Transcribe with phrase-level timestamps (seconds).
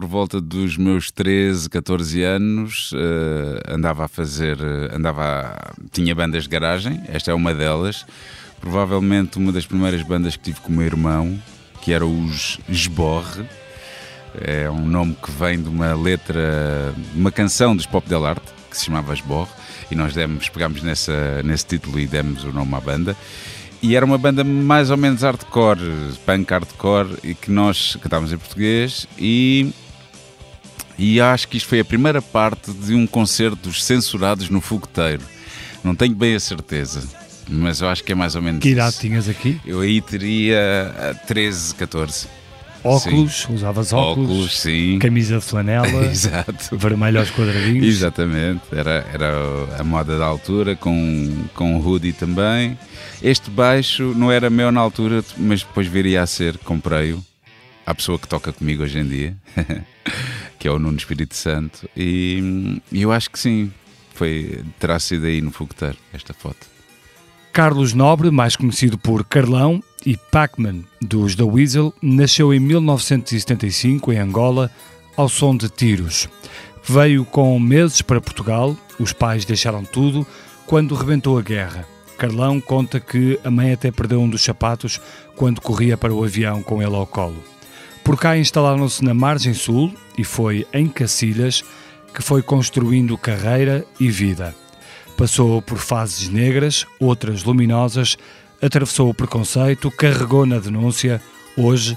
[0.00, 2.96] por volta dos meus 13, 14 anos, uh,
[3.68, 4.56] andava a fazer,
[4.94, 8.06] andava a, tinha bandas de garagem, esta é uma delas,
[8.62, 11.38] provavelmente uma das primeiras bandas que tive com o meu irmão,
[11.82, 13.44] que era os Esborre,
[14.40, 18.78] é um nome que vem de uma letra, uma canção dos Pop Del Arte, que
[18.78, 19.50] se chamava Esborre,
[19.90, 23.14] e nós demos, pegámos nessa, nesse título e demos o nome à banda.
[23.82, 28.36] E era uma banda mais ou menos hardcore, punk hardcore, e que nós cantávamos em
[28.36, 29.06] português.
[29.18, 29.72] E,
[31.00, 35.22] e acho que isto foi a primeira parte de um concerto dos censurados no Fogoteiro.
[35.82, 37.02] Não tenho bem a certeza,
[37.48, 38.60] mas eu acho que é mais ou menos.
[38.60, 39.00] Que idade isso.
[39.00, 39.58] tinhas aqui?
[39.64, 42.28] Eu aí teria 13, 14.
[42.84, 43.54] Óculos, sim.
[43.54, 44.98] usavas óculos, óculos sim.
[44.98, 46.76] camisa de flanela, Exato.
[46.76, 47.86] vermelho aos quadradinhos.
[47.86, 49.32] Exatamente, era, era
[49.78, 52.78] a moda da altura, com, com hoodie também.
[53.22, 57.22] Este baixo não era meu na altura, mas depois viria a ser, comprei-o.
[57.90, 59.36] A pessoa que toca comigo hoje em dia,
[60.60, 63.72] que é o Nuno Espírito Santo, e, eu acho que sim,
[64.14, 66.68] foi, terá sido aí no fogueteiro esta foto.
[67.52, 74.18] Carlos Nobre, mais conhecido por Carlão, e Pac-Man, dos The Weasel, nasceu em 1975 em
[74.18, 74.70] Angola,
[75.16, 76.28] ao som de tiros.
[76.84, 80.24] Veio com meses para Portugal, os pais deixaram tudo
[80.64, 81.88] quando rebentou a guerra.
[82.16, 85.00] Carlão conta que a mãe até perdeu um dos sapatos
[85.34, 87.49] quando corria para o avião com ele ao colo.
[88.10, 91.62] Por cá instalaram-se na margem sul e foi em Cacilhas
[92.12, 94.52] que foi construindo carreira e vida.
[95.16, 98.18] Passou por fases negras, outras luminosas,
[98.60, 101.22] atravessou o preconceito, carregou na denúncia,
[101.56, 101.96] hoje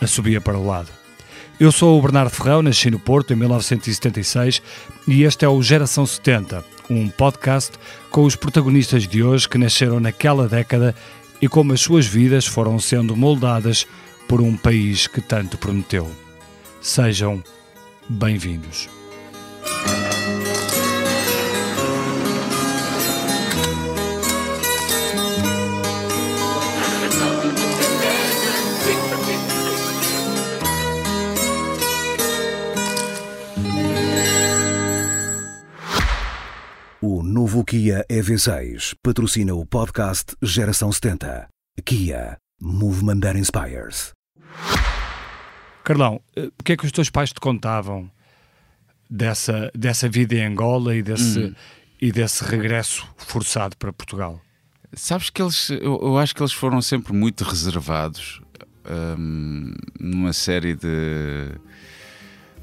[0.00, 0.88] assobia para o lado.
[1.60, 4.62] Eu sou o Bernardo Ferrão, nasci no Porto em 1976
[5.06, 7.72] e este é o Geração 70, um podcast
[8.10, 10.94] com os protagonistas de hoje que nasceram naquela década
[11.42, 13.86] e como as suas vidas foram sendo moldadas
[14.32, 16.10] por um país que tanto prometeu.
[16.80, 17.44] Sejam
[18.08, 18.88] bem-vindos.
[37.22, 41.48] novo Kia EV6 patrocina o podcast Geração 70.
[41.84, 42.38] Kia.
[42.62, 44.14] Movement that inspires.
[45.84, 48.10] Carlão, eh, o que é que os teus pais te contavam
[49.08, 51.54] dessa, dessa vida em Angola e desse, hum.
[52.00, 54.40] e desse regresso forçado para Portugal?
[54.94, 58.42] Sabes que eles, eu, eu acho que eles foram sempre muito reservados
[59.18, 61.48] hum, numa série de,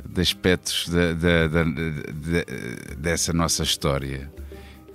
[0.07, 4.31] de aspectos de, de, dessa nossa história.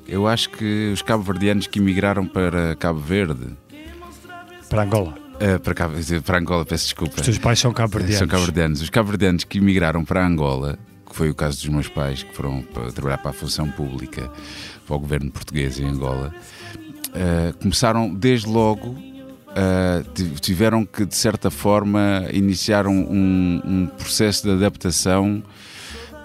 [0.07, 3.57] Eu acho que os cabo-verdianos que emigraram para Cabo Verde.
[4.69, 5.24] Para Angola.
[5.45, 5.95] Uh, para, Cabo,
[6.25, 7.17] para Angola, peço desculpa.
[7.17, 8.19] Os teus pais são cabo-verdianos.
[8.19, 8.81] São cabo-verdianos.
[8.81, 12.63] Os cabo-verdianos que emigraram para Angola, que foi o caso dos meus pais, que foram
[12.63, 14.31] para trabalhar para a função pública,
[14.87, 16.33] para o governo português em Angola,
[17.11, 18.97] uh, começaram desde logo
[19.55, 25.43] uh, tiveram que, de certa forma, iniciar um, um processo de adaptação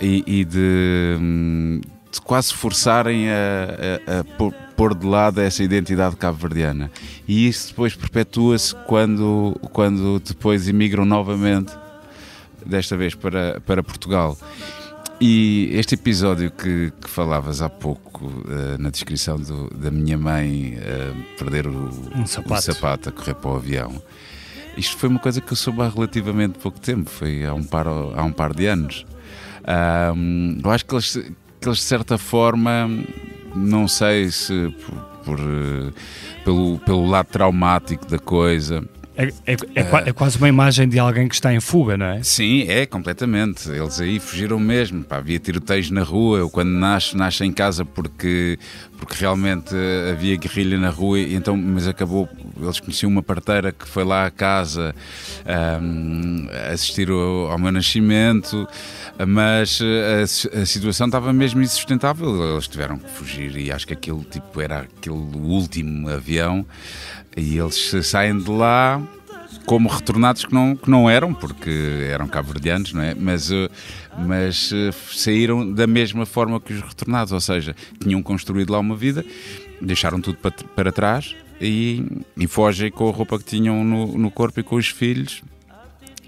[0.02, 1.82] e, e de, um,
[2.12, 4.24] de quase forçarem a, a, a,
[4.80, 6.90] pôr de lado essa identidade cabo-verdiana.
[7.28, 11.74] E isso depois perpetua-se quando, quando depois imigram novamente,
[12.66, 14.38] desta vez para, para Portugal.
[15.20, 20.78] E este episódio que, que falavas há pouco uh, na descrição do, da minha mãe
[20.78, 22.54] uh, perder o, um sapato.
[22.54, 24.02] o sapato a correr para o avião,
[24.78, 27.86] isto foi uma coisa que eu soube há relativamente pouco tempo, foi há um par,
[27.86, 29.06] há um par de anos.
[30.16, 31.20] Um, eu acho que eles
[31.60, 32.90] que eles de certa forma,
[33.60, 35.92] não sei se por, por, eh,
[36.44, 38.84] pelo, pelo lado traumático da coisa,
[39.20, 42.24] é, é, é, é, quase uma imagem de alguém que está em fuga, não é?
[42.24, 43.70] Sim, é, completamente.
[43.70, 45.04] Eles aí fugiram mesmo.
[45.04, 46.38] Pá, havia tiroteios na rua.
[46.38, 48.58] Eu, quando nasce, nasce em casa porque,
[49.00, 49.74] porque realmente
[50.12, 51.20] havia guerrilha na rua.
[51.20, 52.30] E então, mas acabou.
[52.60, 54.94] Eles conheciam uma parteira que foi lá à casa
[55.82, 58.68] um, assistir ao, ao meu nascimento
[59.28, 62.54] mas a, a, situação estava mesmo insustentável.
[62.54, 66.66] Eles tiveram que fugir e acho que aquilo tipo, era aquele último avião
[67.36, 69.02] e eles saem de lá
[69.66, 73.14] como retornados que não, que não eram, porque eram cabo-verdianos, não é?
[73.14, 73.70] Mas, eh,
[74.26, 78.96] mas eh, saíram da mesma forma que os retornados, ou seja, tinham construído lá uma
[78.96, 79.26] vida,
[79.82, 82.04] deixaram tudo para, para trás e,
[82.38, 85.42] e fogem com a roupa que tinham no, no corpo e com os filhos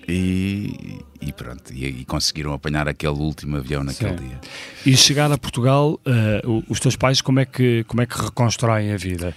[0.08, 4.28] E, e pronto, e, e, conseguiram apanhar aquele último avião naquele Sim.
[4.28, 4.40] dia.
[4.86, 8.92] E chegar a Portugal, uh, os teus pais como é que, como é que reconstroem
[8.92, 9.34] a vida?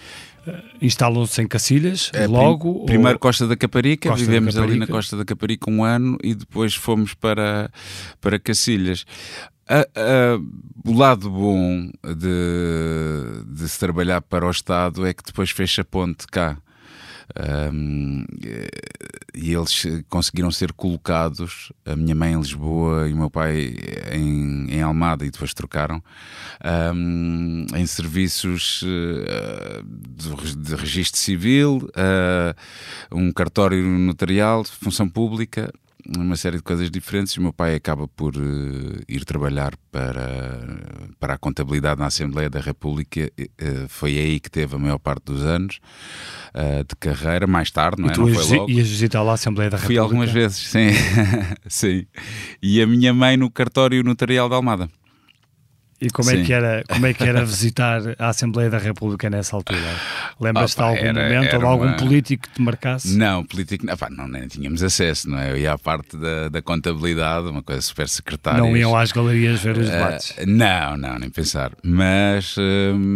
[0.80, 2.74] Instalam-se em Cacilhas, é, logo?
[2.80, 3.20] Prim, primeiro ou...
[3.20, 4.82] Costa da Caparica, Costa vivemos da Caparica.
[4.82, 7.70] ali na Costa da Caparica um ano e depois fomos para,
[8.20, 9.04] para Cacilhas.
[10.84, 15.84] o lado bom de, de se trabalhar para o Estado é que depois fecha a
[15.84, 16.58] ponte cá.
[17.72, 18.24] Um,
[19.34, 23.74] e eles conseguiram ser colocados, a minha mãe em Lisboa e o meu pai
[24.12, 26.02] em, em Almada, e depois trocaram,
[26.94, 29.82] um, em serviços uh,
[30.56, 32.54] de, registro civil, uh,
[33.16, 35.72] um cartório notarial, função pública
[36.06, 37.36] uma série de coisas diferentes.
[37.36, 40.60] O meu pai acaba por uh, ir trabalhar para,
[41.18, 43.30] para a contabilidade na Assembleia da República.
[43.38, 45.80] Uh, foi aí que teve a maior parte dos anos
[46.54, 47.46] uh, de carreira.
[47.46, 48.16] Mais tarde, não é?
[48.16, 48.70] Não foi logo.
[48.70, 50.00] ias visitar lá a Assembleia da República?
[50.00, 50.88] Fui algumas vezes, sim.
[51.68, 52.06] sim.
[52.62, 54.88] E a minha mãe no cartório notarial de Almada.
[56.04, 59.56] E como é, que era, como é que era visitar a Assembleia da República nessa
[59.56, 59.80] altura?
[60.38, 61.96] Lembras-te de algum era, momento era ou de algum uma...
[61.96, 63.16] político que te marcasse?
[63.16, 65.52] Não, político, opa, não, nem tínhamos acesso, não é?
[65.52, 68.60] Eu ia à parte da, da contabilidade, uma coisa super secretária.
[68.60, 70.30] Não iam às galerias ver os debates?
[70.32, 71.72] Uh, não, não, nem pensar.
[71.82, 72.62] Mas, uh,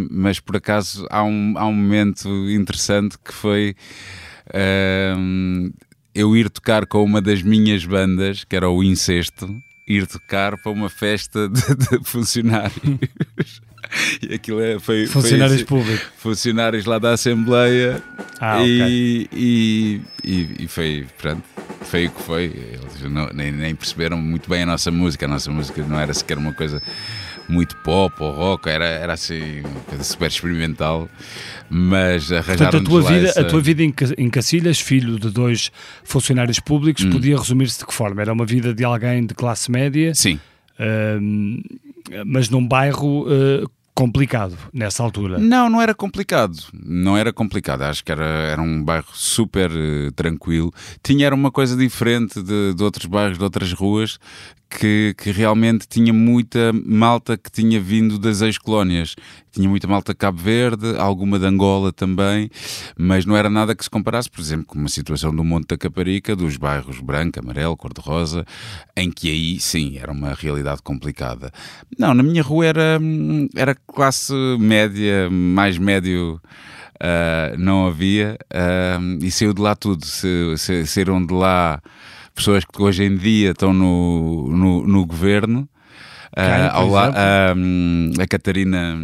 [0.09, 3.75] mas por acaso há um, há um momento interessante que foi.
[4.47, 5.71] Uh,
[6.15, 9.47] eu ir tocar com uma das minhas bandas, que era o Incesto,
[9.89, 13.61] ir tocar para uma festa de, de funcionários.
[14.21, 15.07] e aquilo é, foi.
[15.07, 16.07] Funcionários assim, públicos.
[16.17, 18.01] Funcionários lá da Assembleia.
[18.39, 19.29] Ah, e, okay.
[19.33, 21.43] e, e, e, foi, pronto,
[21.81, 22.43] foi o que foi.
[22.43, 25.25] Eles não, nem, nem perceberam muito bem a nossa música.
[25.25, 26.81] A nossa música não era sequer uma coisa
[27.49, 29.63] muito pop ou rock, era, era assim,
[30.01, 31.09] super experimental
[31.69, 33.41] mas arranjaram Portanto, a tua vida, essa...
[33.41, 35.71] a tua vida em, em Cacilhas, filho de dois
[36.03, 37.11] funcionários públicos, hum.
[37.11, 38.21] podia resumir-se de que forma?
[38.21, 40.13] Era uma vida de alguém de classe média?
[40.15, 40.39] Sim.
[40.79, 41.61] Uh,
[42.25, 45.37] mas num bairro uh, complicado nessa altura.
[45.37, 46.57] Não, não era complicado.
[46.73, 47.83] Não era complicado.
[47.83, 50.73] Acho que era, era um bairro super uh, tranquilo.
[51.03, 54.17] Tinha era uma coisa diferente de, de outros bairros, de outras ruas,
[54.69, 59.15] que, que, realmente tinha muita malta que tinha vindo das ex-colónias.
[59.51, 62.49] Tinha muita malta de Cabo Verde, alguma de Angola também,
[62.95, 65.77] mas não era nada que se comparasse, por exemplo, com uma situação do Monte da
[65.77, 68.45] Caparica, dos bairros branco, amarelo, cor-de-rosa,
[68.95, 71.51] em que aí sim era uma realidade complicada.
[71.97, 72.99] Não, na minha rua era,
[73.55, 76.39] era classe média, mais médio.
[77.01, 80.05] Uh, não havia uh, e saiu de lá tudo.
[80.05, 81.81] Se, se, saíram de lá
[82.33, 85.67] pessoas que hoje em dia estão no, no, no governo.
[86.37, 88.95] Uh, ao la, uh, a Catarina.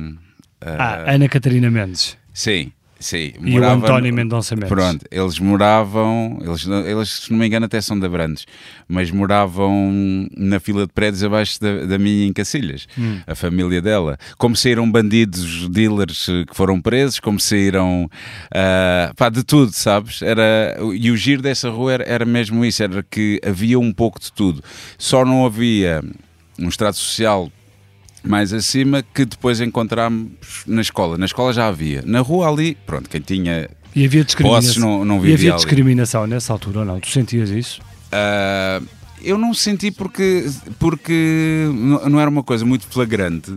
[0.61, 2.17] Uh, ah, Ana Catarina Mendes.
[2.33, 3.33] Sim, sim.
[3.41, 4.69] E o António Mendonça Mendes.
[4.69, 8.45] Pronto, eles moravam, eles, eles, se não me engano, até são da Brandes,
[8.87, 13.19] mas moravam na fila de prédios abaixo da, da minha em Cacilhas, hum.
[13.25, 14.17] a família dela.
[14.37, 18.09] Como saíram bandidos, dealers que foram presos, como saíram.
[18.51, 20.21] Uh, pá, de tudo, sabes?
[20.21, 24.19] Era, e o giro dessa rua era, era mesmo isso, era que havia um pouco
[24.19, 24.63] de tudo.
[24.97, 26.01] Só não havia
[26.59, 27.51] um estrato social
[28.25, 30.31] mais acima que depois encontramos
[30.65, 31.17] na escola.
[31.17, 32.01] Na escola já havia.
[32.05, 35.55] Na rua ali, pronto, quem tinha e havia discriminação, não, não e havia ali.
[35.55, 36.99] discriminação nessa altura ou não?
[36.99, 37.81] Tu sentias isso?
[38.11, 38.85] Uh,
[39.23, 40.45] eu não senti porque,
[40.77, 41.69] porque
[42.05, 43.55] não era uma coisa muito flagrante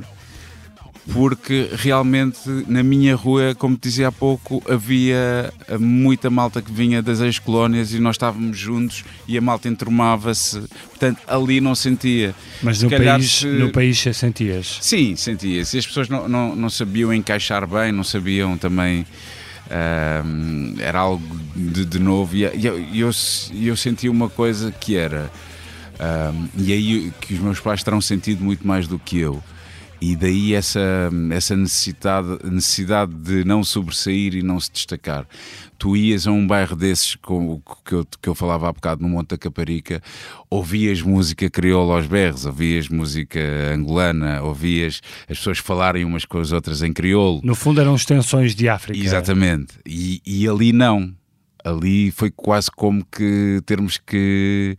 [1.12, 7.02] porque realmente na minha rua, como te dizia há pouco, havia muita malta que vinha
[7.02, 12.34] das ex-colónias e nós estávamos juntos e a malta entromava-se, portanto ali não sentia.
[12.62, 13.46] Mas no, país, se...
[13.46, 14.78] no país sentias?
[14.80, 15.76] Sim, sentia-se.
[15.76, 19.06] E as pessoas não, não, não sabiam encaixar bem, não sabiam também.
[19.66, 21.22] Uh, era algo
[21.54, 23.10] de, de novo e eu, eu,
[23.52, 25.30] eu senti uma coisa que era
[26.00, 29.42] uh, e aí que os meus pais terão sentido muito mais do que eu
[30.00, 35.26] e daí essa, essa necessidade, necessidade de não sobressair e não se destacar.
[35.76, 39.08] Tu ias a um bairro desses com, que, eu, que eu falava há bocado no
[39.08, 40.02] Monte da Caparica,
[40.50, 43.40] ouvias música crioula aos berros, ouvias música
[43.74, 47.40] angolana, ouvias as pessoas falarem umas com as outras em crioulo.
[47.44, 48.98] No fundo eram extensões de África.
[48.98, 49.74] Exatamente.
[49.86, 51.14] E, e ali não
[51.64, 54.76] ali foi quase como que termos que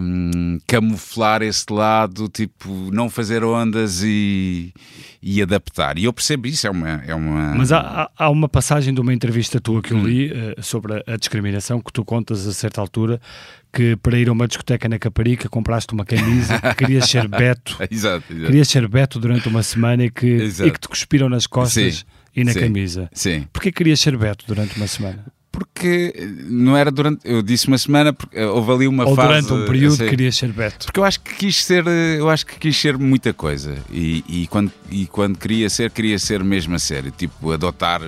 [0.00, 4.72] um, camuflar esse lado, tipo, não fazer ondas e,
[5.22, 5.98] e adaptar.
[5.98, 6.88] E eu percebo isso, é uma.
[7.06, 7.54] É uma...
[7.54, 10.54] Mas há, há uma passagem de uma entrevista tua que eu li hum.
[10.58, 13.20] uh, sobre a, discriminação que tu contas a certa altura
[13.72, 17.76] que para ir a uma discoteca na Caparica compraste uma camisa que querias ser Beto.
[17.88, 18.46] exato, exato.
[18.46, 21.96] Querias ser Beto durante uma semana e que, e que te cuspiram nas costas.
[21.96, 22.04] Sim,
[22.34, 23.08] e na sim, camisa.
[23.12, 23.46] Sim.
[23.52, 25.24] Porquê querias ser Beto durante uma semana?
[25.64, 26.14] Porque
[26.48, 27.20] não era durante.
[27.24, 29.28] Eu disse uma semana, porque houve ali uma Ou fase.
[29.28, 30.86] durante um período sei, querias ser Beto.
[30.86, 34.46] porque eu acho que quis ser, eu acho que quis ser muita coisa e, e
[34.46, 38.00] quando, e quando queria ser, queria ser mesmo a sério, tipo adotar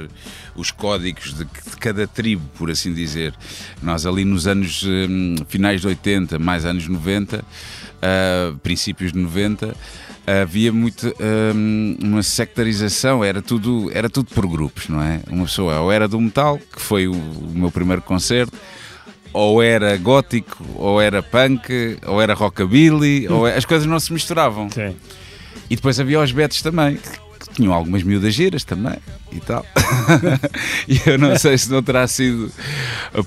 [0.57, 3.35] os códigos de, de cada tribo, por assim dizer.
[3.83, 7.45] Nós ali nos anos hum, finais de 80, mais anos 90,
[8.01, 9.75] ah, princípios de 90,
[10.26, 11.12] havia muito
[11.55, 15.21] hum, uma sectarização, era tudo, era tudo por grupos, não é?
[15.31, 18.57] Uma pessoa ou era do metal, que foi o, o meu primeiro concerto,
[19.33, 24.12] ou era gótico, ou era punk, ou era rockabilly, ou é- as coisas não se
[24.12, 24.71] misturavam.
[24.71, 24.95] Sim.
[25.71, 26.99] E depois havia os betos também,
[27.43, 28.97] que tinham algumas miúdas giras também
[29.33, 29.65] e tal.
[30.89, 32.51] e eu não sei se não terá sido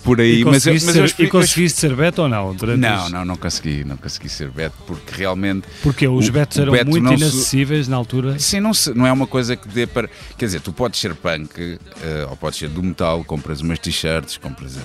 [0.03, 2.53] por aí, E mas eu, mas eu ser, explico- e conseguiste ser Beto ou não?
[2.55, 6.57] Durante Não, não, não consegui, não consegui ser beto, porque realmente Porque os O- Betos
[6.57, 8.39] eram Beto muito não se- inacessíveis na altura.
[8.39, 10.09] Sim, não, se- não é uma coisa que dê para.
[10.37, 14.37] Quer dizer, tu podes ser punk, eh, ou podes ser do metal, compras umas t-shirts,
[14.37, 14.77] compras.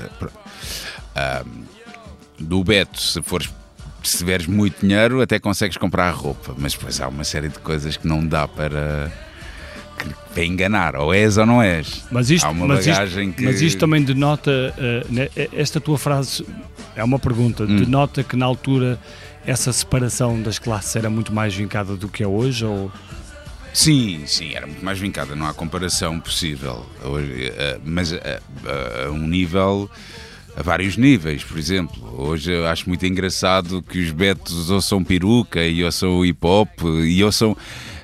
[1.15, 1.45] ah,
[2.39, 3.49] do Beto, se fores.
[4.03, 7.97] Se tiveres muito dinheiro, até consegues comprar roupa, mas depois há uma série de coisas
[7.97, 9.13] que não dá para.
[10.33, 12.05] para enganar, ou és ou não és.
[12.11, 13.43] Mas isto, há uma mas isto, bagagem que.
[13.45, 16.47] mas isto também denota, eh, né, esta tua frase
[16.97, 17.77] é uma pergunta, Hum.
[17.77, 18.99] denota que na altura
[19.47, 22.65] essa separação das classes era muito mais vincada do que é hoje?
[22.65, 22.91] Ou...
[23.73, 26.85] Sim, sim, era muito mais vincada, não há comparação possível.
[27.05, 29.89] Hoje, eh, mas eh, eh, a um nível,
[30.57, 32.03] a vários níveis, por exemplo.
[32.19, 36.69] Hoje eu acho muito engraçado que os betos ouçam peruca e ouçam hip hop
[37.07, 37.57] e ouçam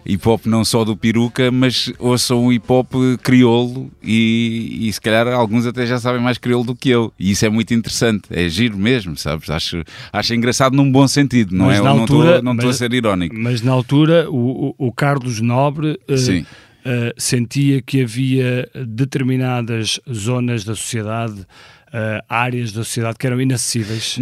[0.08, 5.26] hip hop não só do peruca, mas ouçam hip hop crioulo e, e se calhar
[5.28, 7.12] alguns até já sabem mais crioulo do que eu.
[7.18, 9.50] E isso é muito interessante, é giro mesmo, sabes?
[9.50, 11.86] Acho, acho engraçado num bom sentido, não Mas é?
[11.88, 13.34] altura- não estou a ser irónico.
[13.36, 16.46] Mas na altura o, o- Carlos Nobre Sim.
[16.84, 21.44] eh, sentia que havia determinadas zonas da sociedade,
[21.92, 24.18] eh, áreas da sociedade que eram inacessíveis.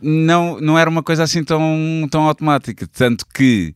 [0.00, 2.86] Não, não era uma coisa assim tão, tão automática.
[2.86, 3.74] Tanto que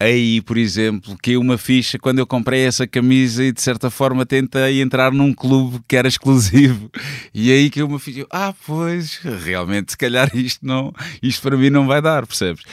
[0.00, 4.24] aí, por exemplo, caiu uma ficha quando eu comprei essa camisa e de certa forma
[4.24, 6.90] tentei entrar num clube que era exclusivo.
[7.34, 8.26] E aí caiu uma ficha.
[8.30, 12.64] Ah, pois, realmente, se calhar isto, não, isto para mim não vai dar, percebes?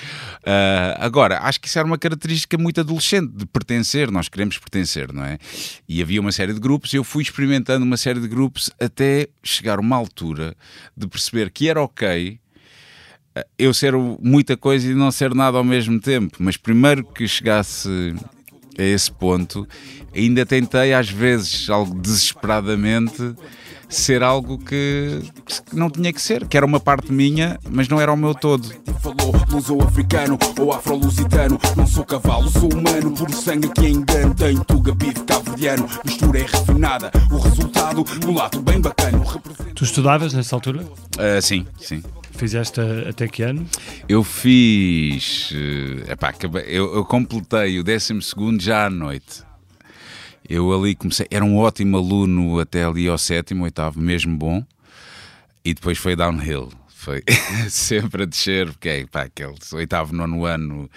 [0.45, 4.11] Ah, agora, acho que isso era uma característica muito adolescente de pertencer.
[4.11, 5.37] Nós queremos pertencer, não é?
[5.87, 6.93] E havia uma série de grupos.
[6.93, 10.55] Eu fui experimentando uma série de grupos até chegar uma altura
[10.95, 12.39] de perceber que era ok
[13.57, 16.37] eu ser muita coisa e não ser nada ao mesmo tempo.
[16.39, 18.15] Mas primeiro que chegasse
[18.77, 19.67] a esse ponto,
[20.15, 23.35] ainda tentei às vezes, algo desesperadamente,
[23.89, 27.99] ser algo que, que não tinha que ser, que era uma parte minha, mas não
[27.99, 28.73] era o meu todo.
[29.01, 34.95] Falou luso-africano ou afro-lusitano Não sou cavalo, sou humano Por sangue que engano Tenho tuga,
[34.95, 39.19] bife, cabo-verdiano Mistura é refinada O resultado, mulato bem bacana
[39.75, 40.83] Tu estudavas nessa altura?
[41.19, 42.01] Ah, sim, sim.
[42.37, 43.65] Fizeste até que ano?
[44.09, 45.51] Eu fiz.
[45.53, 46.33] eh, epá,
[46.67, 48.19] eu, eu completei o 12
[48.59, 49.43] já à noite.
[50.47, 51.25] Eu ali comecei.
[51.31, 54.63] Era um ótimo aluno até ali ao sétimo, oitavo, mesmo bom.
[55.63, 56.69] E depois foi downhill.
[56.89, 57.23] Foi
[57.69, 60.89] sempre a descer, porque é pá, aquele oitavo, nono ano.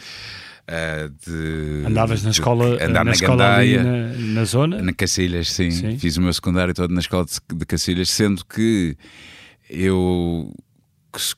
[0.67, 3.83] ah, de, Andavas na de escola, andar na na, escola gandaia.
[3.85, 4.83] na, na zona?
[4.83, 5.71] Na Cacilhas, sim.
[5.71, 5.99] Sim.
[5.99, 8.97] Fiz o meu secundário todo na escola de, de Cacilhas, sendo que
[9.71, 10.53] eu,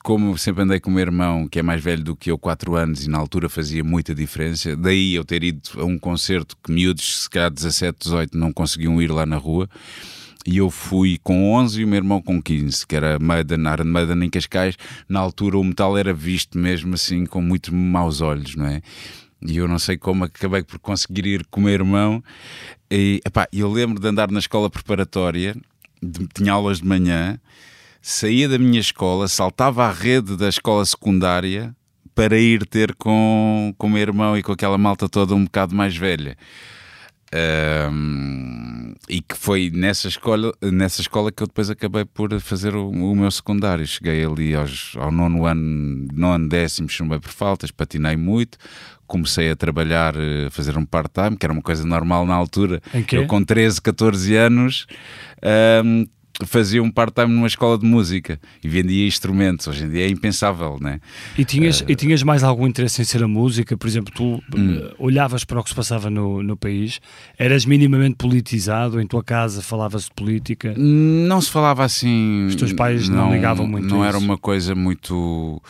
[0.03, 2.75] como sempre andei com o meu irmão, que é mais velho do que eu, 4
[2.75, 6.71] anos, e na altura fazia muita diferença, daí eu ter ido a um concerto que
[6.71, 9.69] miúdos, se calhar 17, 18, não conseguiam ir lá na rua.
[10.45, 13.85] E eu fui com 11 e o meu irmão com 15, que era Maiden, Iron
[13.85, 14.75] Maiden em Cascais.
[15.07, 18.81] Na altura o metal era visto mesmo assim com muito maus olhos, não é?
[19.43, 22.23] E eu não sei como acabei por conseguir ir com o meu irmão.
[22.89, 25.55] E epá, eu lembro de andar na escola preparatória,
[26.01, 27.39] de- tinha aulas de manhã,
[28.01, 31.75] saía da minha escola, saltava à rede da escola secundária
[32.15, 35.75] para ir ter com, com o meu irmão e com aquela malta toda um bocado
[35.75, 36.35] mais velha.
[37.33, 42.89] Ahm, e que foi nessa escola, nessa escola que eu depois acabei por fazer o,
[42.89, 43.87] o meu secundário.
[43.87, 48.57] Cheguei ali aos, ao nono ano, nono décimo, chumbei por faltas, patinei muito,
[49.07, 52.81] comecei a trabalhar, eh, a fazer um part-time, que era uma coisa normal na altura.
[53.15, 54.85] Eu com 13, 14 anos
[55.41, 56.05] ahm,
[56.45, 59.67] fazia um part-time numa escola de música e vendia instrumentos.
[59.67, 60.99] Hoje em dia é impensável, né?
[61.37, 63.77] E tinhas, Eh, e tinhas mais algum interesse em ser a música?
[63.77, 64.75] Por exemplo, tu Hum.
[64.81, 66.99] eh, olhavas para o que se passava no, no país?
[67.37, 68.99] Eras minimamente politizado?
[69.01, 70.73] Em tua casa falava-se de política?
[70.77, 72.45] Não se falava assim.
[72.47, 75.61] Os teus pais não ligavam muito Não era uma coisa muito,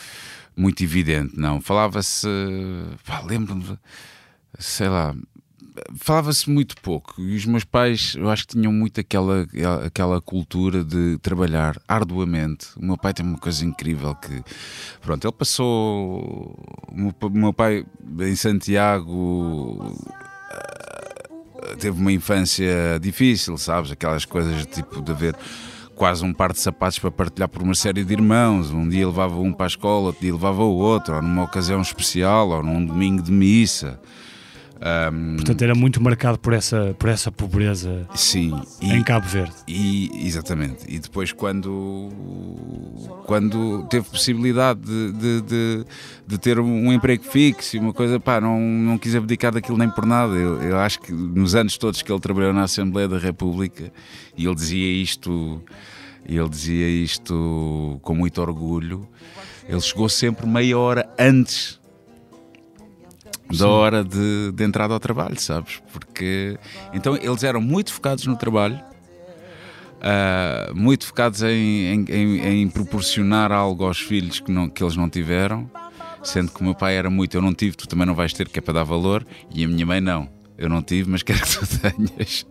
[0.55, 1.59] muito evidente, não.
[1.61, 2.27] Falava-se.
[3.27, 3.63] Lembro-me,
[4.59, 5.15] sei lá,
[5.95, 9.47] falava-se muito pouco e os meus pais, eu acho que tinham muito aquela,
[9.85, 12.67] aquela cultura de trabalhar arduamente.
[12.77, 14.43] O meu pai tem uma coisa incrível que,
[15.01, 17.85] pronto, ele passou, o meu pai
[18.19, 19.95] em Santiago
[20.51, 23.91] eh, teve uma infância difícil, sabes?
[23.91, 25.35] Aquelas coisas tipo de haver
[25.95, 28.71] quase um par de sapatos para partilhar por uma série de irmãos.
[28.71, 31.81] Um dia levava um para a escola, outro dia levava o outro, ou numa ocasião
[31.81, 33.99] especial, ou num domingo de missa.
[34.81, 39.53] Um, Portanto, era muito marcado por essa, por essa pobreza sim, e, em Cabo Verde.
[39.67, 40.85] E, exatamente.
[40.87, 42.09] E depois, quando,
[43.27, 45.85] quando teve possibilidade de, de, de,
[46.25, 49.89] de ter um emprego fixo e uma coisa, pá, não, não quis abdicar daquilo nem
[49.89, 50.33] por nada.
[50.33, 53.93] Eu, eu acho que nos anos todos que ele trabalhou na Assembleia da República,
[54.35, 55.61] e ele dizia isto,
[56.25, 59.07] ele dizia isto com muito orgulho,
[59.69, 61.80] ele chegou sempre meia hora antes
[63.57, 65.81] da hora de, de entrada ao trabalho, sabes?
[65.91, 66.57] Porque
[66.93, 68.79] então eles eram muito focados no trabalho,
[70.01, 75.09] uh, muito focados em, em, em, proporcionar algo aos filhos que, não, que eles não
[75.09, 75.69] tiveram,
[76.23, 78.47] sendo que o meu pai era muito, eu não tive, tu também não vais ter,
[78.49, 80.29] que é para dar valor, e a minha mãe não.
[80.57, 82.45] Eu não tive, mas quero que tu tenhas.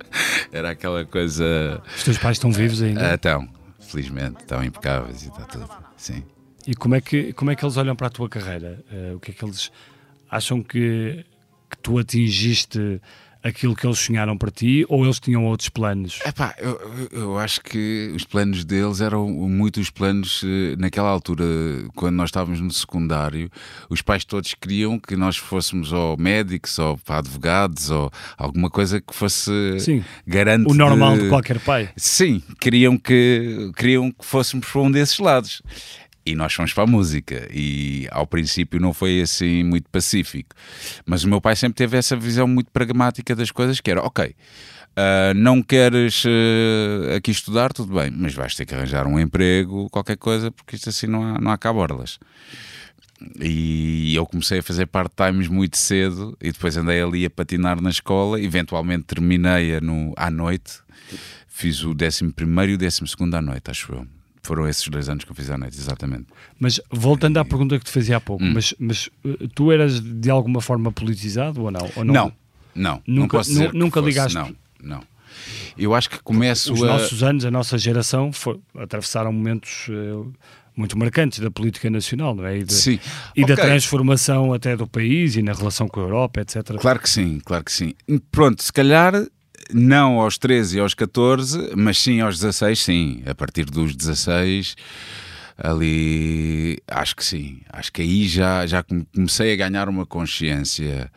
[0.51, 1.81] Era aquela coisa.
[1.97, 3.09] Os teus pais estão vivos ainda?
[3.09, 5.69] Uh, estão, felizmente, estão impecáveis e está tudo.
[5.97, 6.25] Sim.
[6.67, 8.85] E como é que, como é que eles olham para a tua carreira?
[8.91, 9.71] Uh, o que é que eles
[10.31, 11.25] acham que,
[11.69, 13.01] que tu atingiste
[13.43, 16.21] aquilo que eles sonharam para ti ou eles tinham outros planos?
[16.25, 21.45] Epá, eu, eu acho que os planos deles eram muito os planos eh, naquela altura,
[21.95, 23.51] quando nós estávamos no secundário,
[23.89, 29.15] os pais todos queriam que nós fôssemos ou médicos ou advogados ou alguma coisa que
[29.15, 30.71] fosse Sim, garante.
[30.71, 31.23] O normal de...
[31.23, 31.89] de qualquer pai.
[31.97, 35.63] Sim, queriam que, queriam que fôssemos para um desses lados
[36.25, 37.49] e nós fomos para a música.
[37.53, 40.55] E ao princípio não foi assim muito pacífico.
[41.07, 44.35] Mas o meu pai sempre teve essa visão muito pragmática das coisas que era ok
[44.91, 49.89] uh, não queres uh, aqui estudar tudo bem mas vais ter que arranjar um emprego
[49.91, 52.19] qualquer coisa porque isto assim não há, não há cá borlas.
[53.39, 57.91] E eu comecei a fazer part-times muito cedo e depois andei ali a patinar na
[57.91, 58.41] escola.
[58.41, 59.79] Eventualmente terminei-a
[60.17, 60.79] à noite.
[61.47, 65.09] Fiz o 11 primeiro e o 12 segundo à noite acho eu foram esses dois
[65.09, 66.27] anos que eu fiz à noite, exatamente.
[66.59, 68.53] Mas voltando à pergunta que te fazia há pouco, hum.
[68.55, 71.91] mas, mas eh, tu eras de alguma forma politizado ou não?
[71.97, 72.15] Ou não?
[72.15, 72.33] não,
[72.75, 73.03] não.
[73.07, 74.35] Nunca, não nunca fosse, ligaste?
[74.35, 75.03] Não, não.
[75.79, 76.87] Eu acho que começo Os a...
[76.87, 80.33] nossos anos, a nossa geração, foi, atravessaram momentos uh,
[80.77, 82.59] muito marcantes da política nacional, não é?
[82.59, 82.99] E, de, sim.
[83.37, 83.57] e okay.
[83.57, 86.77] da transformação até do país e na relação com a Europa, etc.
[86.79, 87.95] Claro que sim, claro que sim.
[88.31, 89.15] Pronto, se calhar
[89.73, 93.23] não aos 13 e aos 14, mas sim aos 16, sim.
[93.27, 94.77] A partir dos 16,
[95.57, 97.61] ali acho que sim.
[97.71, 101.11] Acho que aí já, já comecei a ganhar uma consciência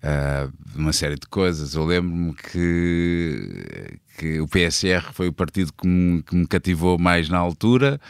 [0.00, 1.74] de uma série de coisas.
[1.74, 7.28] Eu lembro-me que, que o PSR foi o partido que me, que me, cativou mais
[7.28, 8.00] na altura,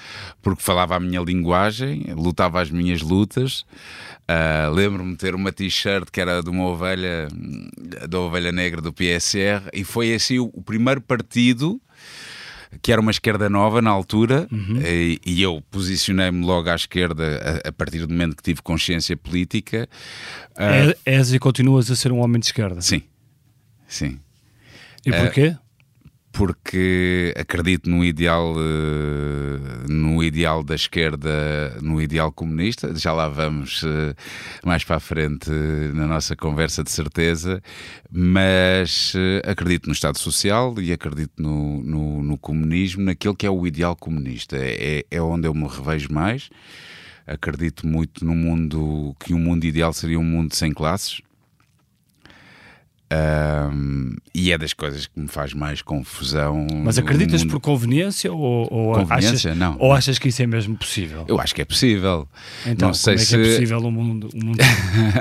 [0.43, 3.65] porque falava a minha linguagem, lutava as minhas lutas.
[4.29, 7.29] Uh, Lembro-me de ter uma t-shirt que era de uma ovelha,
[8.09, 11.81] da ovelha negra do PSR, e foi assim o, o primeiro partido
[12.83, 14.81] que era uma esquerda nova na altura, uhum.
[14.85, 19.17] e, e, eu posicionei-me logo à esquerda a, a, partir do momento que tive consciência
[19.17, 19.89] política.
[20.53, 22.81] Uh, és e continuas a ser um homem de esquerda?
[22.81, 23.03] Sim,
[23.87, 24.21] sim.
[25.05, 25.49] E porquê?
[25.49, 25.68] Uh,
[26.39, 32.95] porque acredito no ideal eh, no ideal da esquerda, no ideal comunista.
[32.95, 34.15] Já lá vamos eh,
[34.65, 35.51] mais para a frente
[35.95, 37.61] na nossa conversa de certeza,
[38.09, 43.51] mas eh, acredito no Estado Social e acredito no, no, no comunismo, naquele que é
[43.51, 44.57] o ideal comunista.
[44.57, 46.51] É, é onde eu me revejo mais.
[47.27, 51.21] Acredito muito no mundo que um mundo ideal seria um mundo sem classes
[53.11, 56.67] um, e é das coisas que me faz mais confusão.
[56.85, 59.53] Mas acreditas por conveniência ou, ou conveniência?
[59.53, 59.77] Achas, não.
[59.79, 61.25] Ou achas que isso é mesmo possível?
[61.27, 62.29] Eu acho que é possível.
[62.67, 63.35] Então, não sei como é se...
[63.35, 64.59] é possível um mundo, um mundo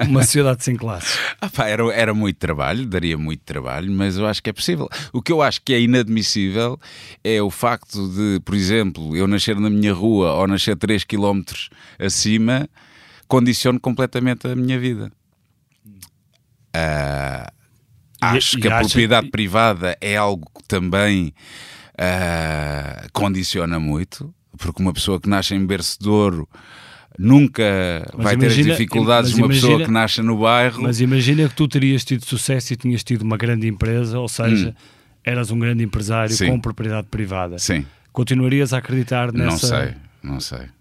[0.09, 1.17] uma sociedade sem classes?
[1.39, 4.89] Ah, pá, era, era muito trabalho, daria muito trabalho, mas eu acho que é possível.
[5.13, 6.79] O que eu acho que é inadmissível
[7.23, 11.41] é o facto de, por exemplo, eu nascer na minha rua ou nascer 3 km
[11.99, 12.67] acima
[13.27, 15.11] condicione completamente a minha vida.
[16.75, 17.56] Uh,
[18.21, 21.33] Acho e, que e a propriedade privada é algo que também
[21.93, 26.47] uh, condiciona muito, porque uma pessoa que nasce em berço de ouro
[27.17, 27.63] nunca
[28.13, 30.83] mas vai imagina, ter as dificuldades de uma imagina, pessoa que nasce no bairro.
[30.83, 34.69] Mas imagina que tu terias tido sucesso e tinhas tido uma grande empresa, ou seja,
[34.69, 34.73] hum.
[35.23, 36.47] eras um grande empresário Sim.
[36.47, 37.57] com propriedade privada.
[37.57, 37.85] Sim.
[38.11, 39.49] Continuarias a acreditar nessa...
[39.49, 40.76] Não sei, não sei.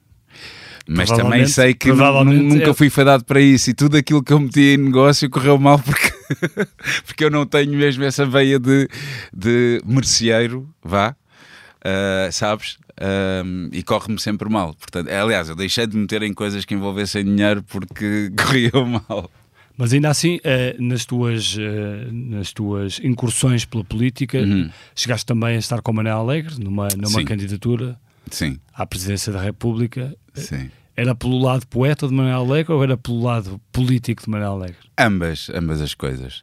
[0.88, 2.74] Mas também sei que nunca é...
[2.74, 6.12] fui fadado para isso e tudo aquilo que eu meti em negócio correu mal porque,
[7.04, 8.88] porque eu não tenho mesmo essa veia de,
[9.34, 12.78] de merceeiro, vá, uh, sabes?
[13.44, 14.74] Um, e corre-me sempre mal.
[14.74, 18.70] Portanto, aliás, eu deixei de meter em coisas que envolvessem dinheiro porque corria
[19.08, 19.30] mal.
[19.76, 24.70] Mas ainda assim, eh, nas, tuas, eh, nas tuas incursões pela política, uhum.
[24.94, 27.98] chegaste também a estar com Manuel Alegre numa, numa candidatura
[28.30, 28.58] Sim.
[28.74, 30.16] à presidência da República.
[30.34, 30.70] Sim.
[30.96, 34.78] Era pelo lado poeta de Manuel Alegre ou era pelo lado político de Manuel Alegre?
[34.98, 36.42] Ambas, ambas as coisas.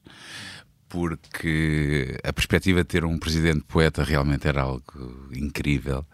[0.88, 6.06] Porque a perspectiva de ter um presidente poeta realmente era algo incrível.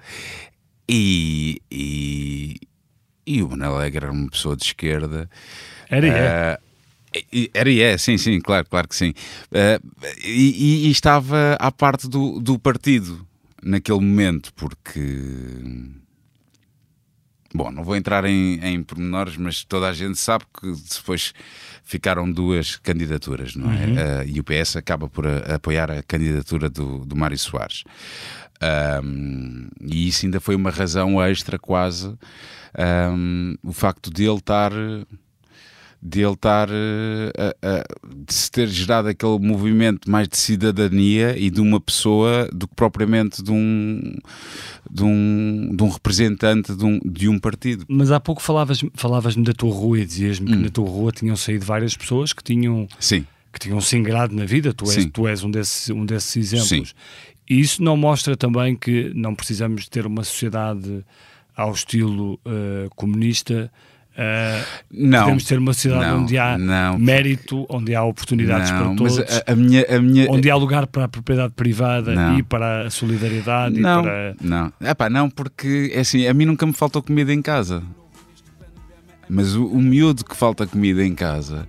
[0.88, 2.56] E, e,
[3.28, 5.30] e o Manuel Alegre era uma pessoa de esquerda.
[5.90, 6.58] Era e é.
[6.58, 6.70] Uh,
[7.54, 9.14] era e é, sim, sim, claro, claro que sim.
[9.52, 9.86] Uh,
[10.24, 13.28] e, e, estava à parte do, do partido
[13.64, 15.20] naquele momento, porque.
[17.54, 21.34] Bom, não vou entrar em, em pormenores, mas toda a gente sabe que depois
[21.84, 23.86] ficaram duas candidaturas, não é?
[23.86, 23.94] Uhum.
[23.94, 27.84] Uh, e o PS acaba por a, apoiar a candidatura do, do Mário Soares.
[29.04, 32.16] Um, e isso ainda foi uma razão extra, quase,
[33.18, 34.72] um, o facto de ele estar
[36.02, 41.50] de ele estar uh, uh, de se ter gerado aquele movimento mais de cidadania e
[41.50, 44.18] de uma pessoa do que propriamente de um
[44.90, 47.86] de um, de um representante de um, de um partido.
[47.88, 50.56] Mas há pouco falavas, falavas-me da tua rua e dizias-me hum.
[50.56, 53.26] que na tua rua tinham saído várias pessoas que tinham Sim.
[53.52, 56.90] que tinham se ingrado na vida, tu és, tu és um, desses, um desses exemplos.
[56.90, 56.96] Sim.
[57.50, 61.04] E isso não mostra também que não precisamos ter uma sociedade
[61.56, 63.70] ao estilo uh, comunista
[64.20, 68.78] Uh, não, podemos ter uma cidade não, onde há não, mérito, onde há oportunidades não,
[68.78, 70.30] para todos, a, a, minha, a minha...
[70.30, 73.80] onde há lugar para a propriedade privada e para a solidariedade.
[73.80, 74.36] Não, para...
[74.42, 74.74] não.
[74.82, 77.82] Epá, não, porque é assim, a mim nunca me faltou comida em casa.
[79.30, 81.66] Mas o, o miúdo que falta comida em casa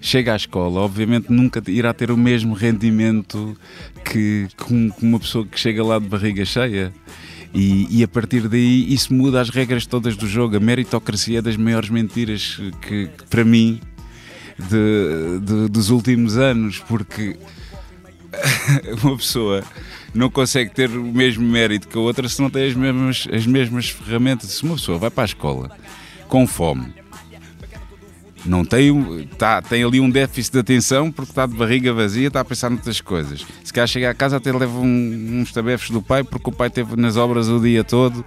[0.00, 3.56] chega à escola, obviamente nunca irá ter o mesmo rendimento
[4.04, 6.92] que, que uma pessoa que chega lá de barriga cheia.
[7.56, 10.58] E, e, a partir daí isso muda as regras todas do jogo.
[10.58, 13.80] A meritocracia é das maiores mentiras que, para mim,
[14.58, 17.34] de, de, dos últimos anos, porque
[19.02, 19.64] uma pessoa
[20.14, 23.46] não consegue ter o mesmo mérito que a outra se não tem as mesmas, as
[23.46, 24.50] mesmas ferramentas.
[24.50, 25.70] Se uma pessoa vai para a escola
[26.28, 26.92] com fome
[28.46, 32.40] não tem, tá, tem ali um déficit de atenção porque está de barriga vazia, está
[32.40, 33.46] a pensar noutras coisas.
[33.64, 36.68] Se calhar chega a casa até leva um, uns tabefes do pai porque o pai
[36.68, 38.24] esteve nas obras o dia todo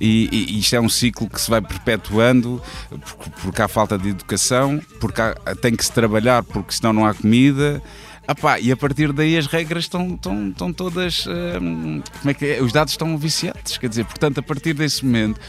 [0.00, 4.10] e, e, isto é um ciclo que se vai perpetuando porque, porque há falta de
[4.10, 7.82] educação, porque há, tem que se trabalhar porque senão não há comida.
[8.28, 11.26] Epá, e a partir daí as regras estão, estão, estão todas.
[11.28, 12.60] Hum, como é que é?
[12.60, 13.78] Os dados estão viciados.
[13.78, 15.40] Quer dizer, portanto, a partir desse momento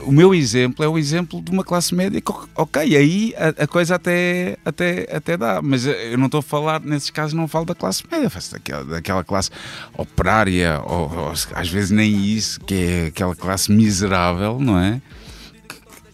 [0.00, 3.66] o meu exemplo é o exemplo de uma classe média que, ok, aí a, a,
[3.66, 7.64] coisa até, até, até dá, mas eu não estou a falar, nesses casos, não falo
[7.64, 9.50] da classe média, faço daquela, daquela classe
[9.96, 15.00] operária, ou, ou, às vezes nem isso, que é aquela classe miserável, não é?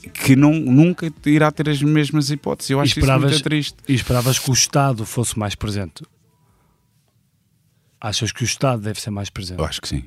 [0.01, 2.71] Que, que não, nunca irá ter as mesmas hipóteses.
[2.71, 3.77] Eu acho isso muito triste.
[3.89, 6.05] E esperavas que o Estado fosse mais presente?
[8.01, 9.59] Achas que o Estado deve ser mais presente?
[9.59, 10.05] Eu acho que sim.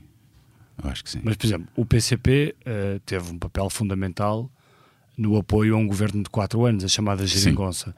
[0.83, 1.19] Eu acho que sim.
[1.23, 4.49] Mas, por exemplo, o PCP uh, eh, teve um papel fundamental
[5.17, 7.95] no apoio a um governo de quatro anos, a chamada geringonça.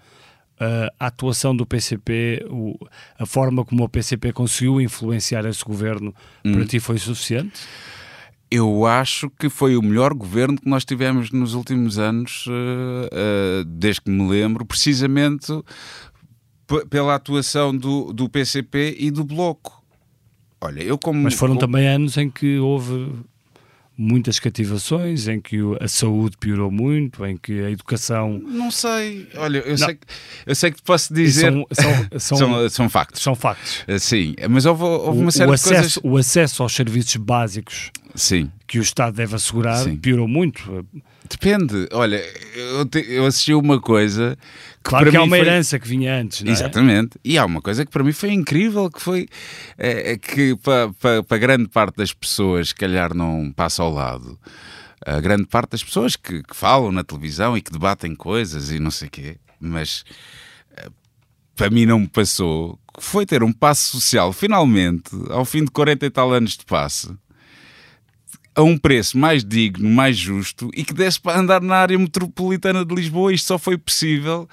[0.55, 2.77] Uh, a atuação do PCP, o,
[3.17, 6.13] a forma como o PCP conseguiu influenciar esse governo,
[6.43, 6.53] hum.
[6.53, 7.61] para ti foi suficiente?
[8.51, 14.01] Eu acho que foi o melhor governo que nós tivemos nos últimos anos, uh, desde
[14.01, 15.53] que me lembro, precisamente
[16.89, 19.78] pela atuação do, do PCP e do Bloco.
[20.61, 21.21] Olha, eu como.
[21.21, 21.67] Mas foram como...
[21.67, 23.11] também anos em que houve
[23.99, 28.41] muitas cativações, em que a saúde piorou muito, em que a educação.
[28.45, 30.07] Não sei, olha, eu, sei, que,
[30.45, 31.51] eu sei que posso dizer.
[31.51, 33.21] São, são, são, são, são, factos.
[33.21, 33.83] São factos.
[33.87, 35.99] Eh, sim, mas houve, houve uma série o acesso, de coisas.
[36.03, 38.51] O acesso aos serviços básicos Sim.
[38.67, 39.97] que o Estado deve assegurar Sim.
[39.97, 40.85] piorou muito.
[41.29, 42.23] Depende, olha,
[42.55, 44.37] eu, te, eu assisti uma coisa
[44.83, 45.39] que claro que há uma foi...
[45.39, 46.53] herança que vinha antes, não é?
[46.53, 49.27] Exatamente, e há uma coisa que para mim foi incrível, que foi
[49.77, 54.39] é, que para, para, para grande parte das pessoas, calhar não passa ao lado,
[55.05, 58.79] a grande parte das pessoas que, que falam na televisão e que debatem coisas e
[58.79, 60.03] não sei o quê, mas
[60.75, 60.89] eh,
[61.55, 66.05] para mim não me passou, foi ter um passo social, finalmente, ao fim de 40
[66.05, 67.09] e tal anos de passe,
[68.59, 72.83] a um preço mais digno, mais justo e que desse para andar na área metropolitana
[72.85, 73.33] de Lisboa.
[73.33, 74.47] Isto só foi possível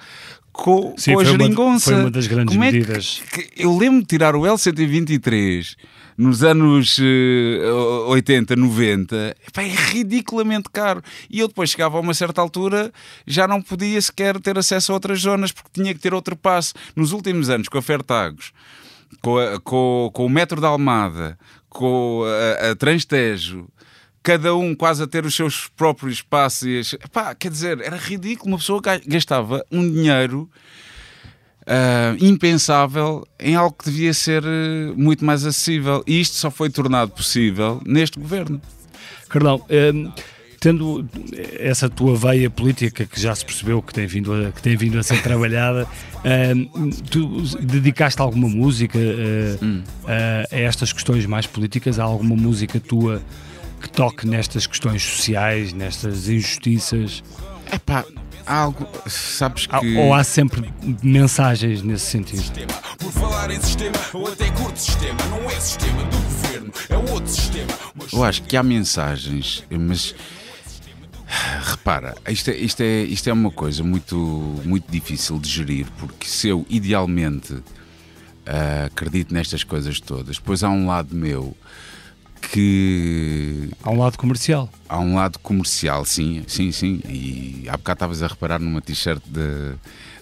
[0.53, 1.91] com, Sim, com a foi uma- geringonça.
[1.91, 3.21] foi uma das grandes Como é que- medidas.
[3.31, 5.75] que- eu lembro de tirar o L123
[6.17, 7.71] nos anos eh,
[8.07, 11.01] 80, 90, epá, é ridiculamente caro.
[11.29, 12.91] E eu depois chegava a uma certa altura,
[13.25, 16.73] já não podia sequer ter acesso a outras zonas, porque tinha que ter outro passe.
[16.95, 18.51] Nos últimos anos, com a Fertagos,
[19.21, 21.37] com, a- com- com o metro da Almada,
[21.69, 23.67] com a, a Transtejo,
[24.27, 26.91] cada um quase a ter os seus próprios passos.
[26.93, 28.49] Epá, quer dizer, era ridículo.
[28.51, 30.49] Uma pessoa ga- gastava um dinheiro
[31.65, 36.03] ah, impensável em algo que devia ser eh, muito mais acessível.
[36.05, 38.61] E isto só foi tornado possível neste governo.
[39.29, 39.63] Carlão,
[39.93, 40.11] hum,
[40.59, 41.07] tendo
[41.59, 44.99] essa tua veia política que já se percebeu que tem vindo a, que tem vindo
[44.99, 45.87] a ser trabalhada,
[46.75, 49.83] hum, tu dedicaste alguma música uh, Hum.
[50.05, 51.97] a, a estas questões mais políticas?
[51.97, 53.21] Há alguma música tua
[53.81, 57.23] que toque nestas questões sociais, nestas injustiças?
[57.71, 58.03] Epá,
[58.45, 58.87] há algo.
[59.07, 59.97] Sabes Há- que.
[59.97, 62.39] Ou há sempre mensagens nesse sentido?
[62.41, 62.73] sistema.
[62.97, 65.17] Por falar em sistema, eu até curto sistema.
[65.29, 67.67] Não é sistema do governo, é outro sistema.
[68.11, 70.15] Eu acho que há mensagens, mas
[71.63, 74.15] repara, isto é, isto é, isto é uma coisa muito,
[74.65, 77.57] muito difícil de gerir, porque se eu idealmente
[78.45, 81.55] ah, acredito nestas coisas todas, depois há um lado meu
[82.51, 84.69] que Há um lado comercial.
[84.87, 87.01] há um lado comercial, sim, sim, sim.
[87.07, 89.75] E há bocado estavas a reparar numa t-shirt de-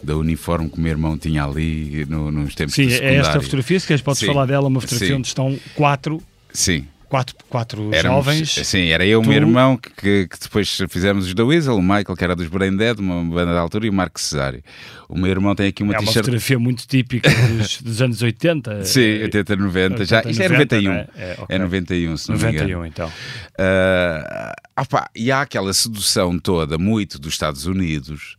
[0.04, 3.80] da uniforme que o meu irmão tinha ali no- nos tempos Sim, é esta fotografia,
[3.80, 4.28] se queres podes Sim.
[4.28, 5.20] falar dela, uma fotografia Sim.
[5.20, 6.22] onde estão quatro,
[6.54, 6.86] Sim.
[7.16, 8.50] Quatro, quatro Éramos- jovens.
[8.68, 11.82] Sim, era eu, o Tu- meu irmão, que, que depois fizemos os da Weasel, o
[11.82, 14.62] Michael, que era dos Brain Dead, uma banda da altura, e o Marco Cesário.
[15.08, 16.26] O meu irmão tem aqui uma é uma t-shirt.
[16.26, 18.84] fotografia muito típica dos, dos anos 80.
[18.84, 20.06] Sim, 80, 90.
[20.06, 20.92] já, 80, isto é 90, 91.
[20.92, 21.08] não é?
[21.16, 21.56] É, ok.
[21.56, 22.70] É 91, se não me engano.
[22.70, 23.12] 91, então.
[23.58, 28.36] Ah, ah pá, e há aquela sedução toda, muito dos Estados Unidos,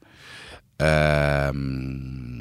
[0.78, 1.52] ah,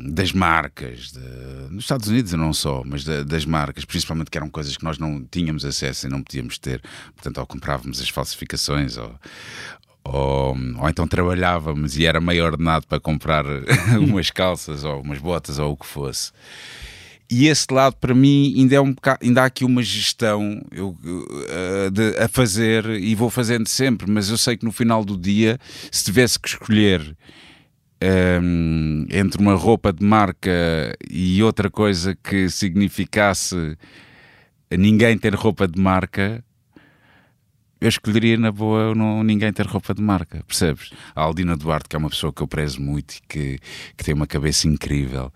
[0.09, 4.37] das marcas, de- nos Estados Unidos e não só, mas da- das marcas, principalmente que
[4.37, 6.81] eram coisas que nós não tínhamos acesso e não podíamos ter,
[7.15, 9.13] portanto, ou comprávamos as falsificações, ou,
[10.03, 13.45] ou, ou então trabalhávamos e era meio ordenado para comprar
[13.99, 16.31] umas calças ou umas botas ou o que fosse.
[17.29, 21.89] E esse lado, para mim, ainda, é um ainda há aqui uma gestão eu, uh,
[21.91, 25.59] de- a fazer e vou fazendo sempre, mas eu sei que no final do dia,
[25.91, 27.17] se tivesse que escolher
[28.03, 30.51] um, entre uma roupa de marca
[31.09, 33.77] e outra coisa que significasse
[34.71, 36.43] ninguém ter roupa de marca,
[37.79, 40.91] eu escolheria na boa não, ninguém ter roupa de marca, percebes?
[41.15, 43.59] A Aldina Duarte, que é uma pessoa que eu prezo muito e que,
[43.95, 45.31] que tem uma cabeça incrível,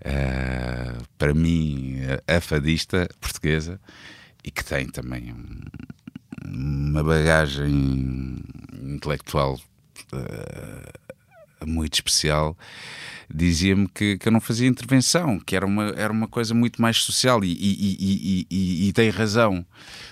[0.00, 3.80] eh, para mim, a- fadista portuguesa
[4.44, 5.64] e que tem também um-
[6.46, 8.36] uma bagagem
[8.82, 9.58] intelectual
[10.12, 10.92] eh,
[11.66, 12.56] muito especial.
[13.32, 16.96] Dizia-me que, que eu não fazia intervenção, que era uma, era uma coisa muito mais
[16.96, 19.64] social e, e, e, e, tem razão,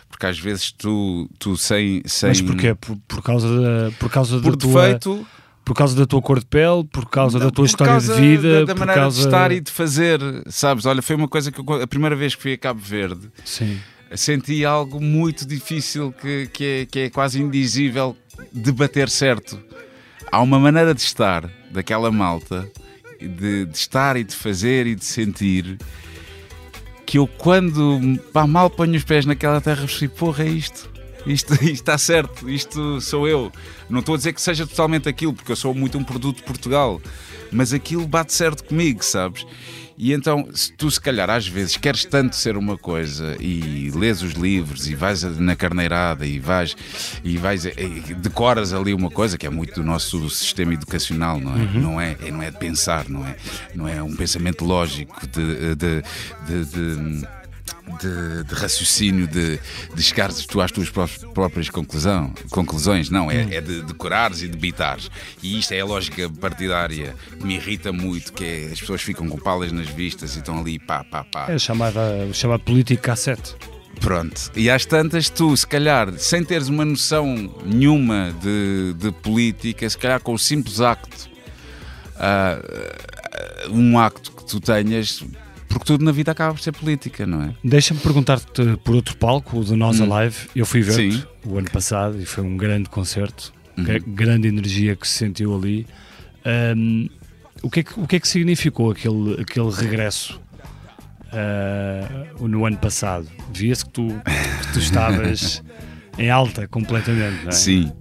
[0.09, 2.74] porque às vezes tu, tu sem, sem Mas porquê?
[2.74, 5.26] Por, por causa da, por causa por da tua, defeito,
[5.64, 8.74] por causa da tua cor de pele, por causa da tua história de vida, da,
[8.74, 10.85] da maneira causa de estar e de fazer, sabes?
[10.85, 13.80] Olha, foi uma coisa que eu, a primeira vez que fui a Cabo Verde Sim.
[14.14, 18.14] senti algo muito difícil que, que, é, que é quase indizível
[18.52, 19.59] de bater certo.
[20.30, 22.70] Há uma maneira de estar daquela malta,
[23.20, 25.78] de, de estar e de fazer e de sentir,
[27.06, 28.00] que eu quando
[28.32, 30.90] pá, mal ponho os pés naquela terra, percebi, porra, é isto.
[31.24, 33.50] Isto, isto está certo, isto sou eu.
[33.88, 36.42] Não estou a dizer que seja totalmente aquilo, porque eu sou muito um produto de
[36.42, 37.00] Portugal,
[37.50, 39.46] mas aquilo bate certo comigo, sabes?
[39.98, 44.22] E então, se tu se calhar às vezes queres tanto ser uma coisa e lês
[44.22, 46.76] os livros e vais na carneirada e vais
[47.24, 47.72] e vais e
[48.14, 51.64] decoras ali uma coisa que é muito do nosso sistema educacional, não é?
[51.80, 53.37] Não é, é- não é de pensar, não é?
[53.74, 56.02] Não é um pensamento lógico de, de,
[56.46, 57.28] de- de-
[58.00, 59.59] de, de raciocínio, de,
[59.94, 64.48] de chegares tu às tuas pró- próprias conclusão, conclusões, não, é, é de decorares e
[64.48, 65.11] debitares.
[65.42, 69.29] E isto é a lógica partidária que me irrita muito, que é as pessoas ficam
[69.29, 71.46] com palas nas vistas e estão ali pá, pá, pá.
[71.48, 73.55] É a chamada, o chamado político cassete.
[74.00, 74.50] Pronto.
[74.55, 79.96] E às tantas, tu, se calhar, sem teres uma noção nenhuma de, de política, se
[79.96, 81.31] calhar com o simples acto,
[82.16, 82.59] ah,
[83.70, 85.24] um acto que tu tenhas,
[85.78, 87.50] porque tudo na vida acaba por ser política, não é?
[87.62, 90.36] Deixa-me perguntar-te por outro palco, o de Nós Alive.
[90.54, 93.84] Eu fui ver o ano passado e foi um grande concerto, Uhum.
[93.84, 95.86] gra- grande energia que se sentiu ali.
[96.44, 97.08] Ahm,
[97.62, 100.40] o, que é que, o que é que significou aquele, aquele regresso
[101.32, 103.26] ah, no ano passado?
[103.52, 105.62] Via-se que tu, que tu estavas
[106.18, 107.52] em alta completamente, não é?
[107.52, 107.92] Sim.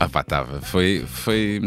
[0.00, 0.60] Ah pá, estava.
[0.62, 1.60] Foi, foi,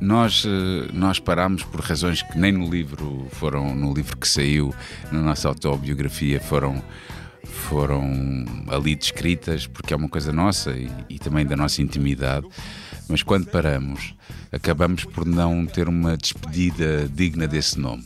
[0.00, 4.74] nós, eh, nós parámos por razões que nem no livro foram, no livro que saiu,
[5.10, 6.82] na nossa autobiografia, foram,
[7.44, 12.46] foram ali descritas, porque é uma coisa nossa e, e também da nossa intimidade.
[13.08, 14.14] Mas quando paramos,
[14.52, 18.04] acabamos por não ter uma despedida digna desse nome.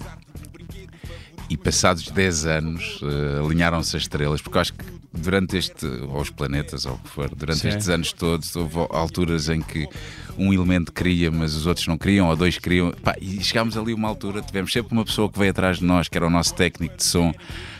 [1.50, 6.20] E passados 10 anos uh, alinharam-se as estrelas, porque eu acho que durante este, ou
[6.20, 7.68] os planetas, ou o que for, durante Sim.
[7.68, 9.88] estes anos todos, houve alturas em que
[10.37, 12.92] um elemento queria, mas os outros não queriam, ou dois queriam.
[13.02, 15.85] Pá, e chegámos ali a uma altura, tivemos sempre uma pessoa que veio atrás de
[15.85, 17.32] nós, que era o nosso técnico de som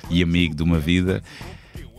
[0.09, 1.22] e amigo de uma vida,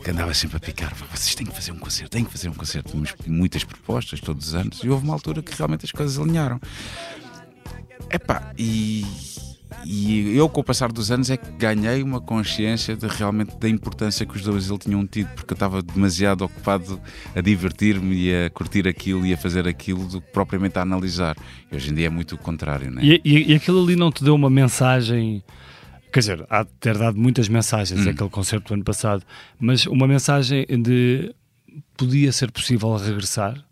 [0.02, 0.94] que andava sempre a picar.
[0.94, 2.90] "Pá, Vocês têm que fazer um concerto, têm que fazer um concerto.
[2.90, 6.60] Tínhamos muitas propostas todos os anos, e houve uma altura que realmente as coisas alinharam.
[8.10, 9.04] Epá, e,
[9.84, 13.68] e eu com o passar dos anos é que ganhei uma consciência de realmente da
[13.68, 17.00] importância que os dois ele tinham tido, porque eu estava demasiado ocupado
[17.34, 21.36] a divertir-me e a curtir aquilo e a fazer aquilo do que propriamente a analisar.
[21.70, 23.02] E hoje em dia é muito o contrário, né?
[23.04, 25.42] E, e, e aquilo ali não te deu uma mensagem.
[26.12, 29.24] Quer dizer, há de ter dado muitas mensagens aquele concerto do ano passado,
[29.58, 31.34] mas uma mensagem de
[31.96, 33.64] podia ser possível regressar?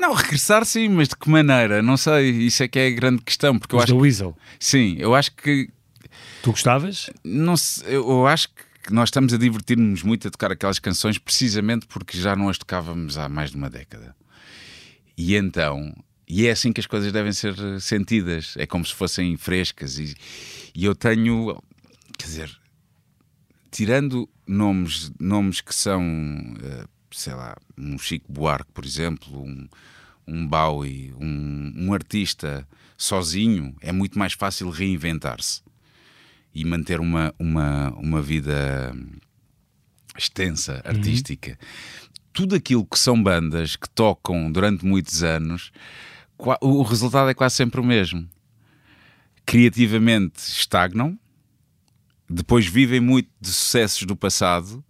[0.00, 1.82] Não, regressar sim, mas de que maneira?
[1.82, 4.02] Não sei, isso é que é a grande questão, porque eu Os acho da que,
[4.02, 4.36] Weasel.
[4.58, 5.68] sim, eu acho que
[6.42, 7.10] Tu gostavas?
[7.22, 8.48] não se- eu eu acho
[8.82, 12.56] que nós estamos a divertir-nos muito a tocar aquelas canções precisamente porque já não as
[12.56, 14.16] tocávamos há mais de uma década.
[15.18, 15.94] E então,
[16.26, 19.98] e é assim que as coisas devem ser sentidas, é como se fossem frescas.
[19.98, 20.14] E,
[20.74, 21.62] e eu tenho,
[22.16, 22.58] quer dizer,
[23.70, 26.02] tirando nomes, nomes que são,
[26.62, 29.68] eh, sei lá, um Chico Buarque, por exemplo, um,
[30.26, 35.62] um Bowie, um, um artista sozinho, é muito mais fácil reinventar-se
[36.54, 38.94] e manter uma, uma, uma vida
[40.16, 41.58] extensa, artística.
[42.32, 45.72] Tudo aquilo que são bandas que tocam durante muitos anos,
[46.60, 48.28] o resultado é quase sempre o mesmo.
[49.44, 51.18] Criativamente estagnam,
[52.28, 54.84] depois vivem muito de sucessos do passado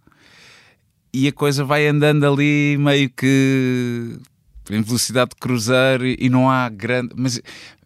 [1.13, 4.17] e a coisa vai andando ali meio que
[4.69, 7.13] em velocidade de cruzeiro e não há grande.
[7.15, 7.41] Mas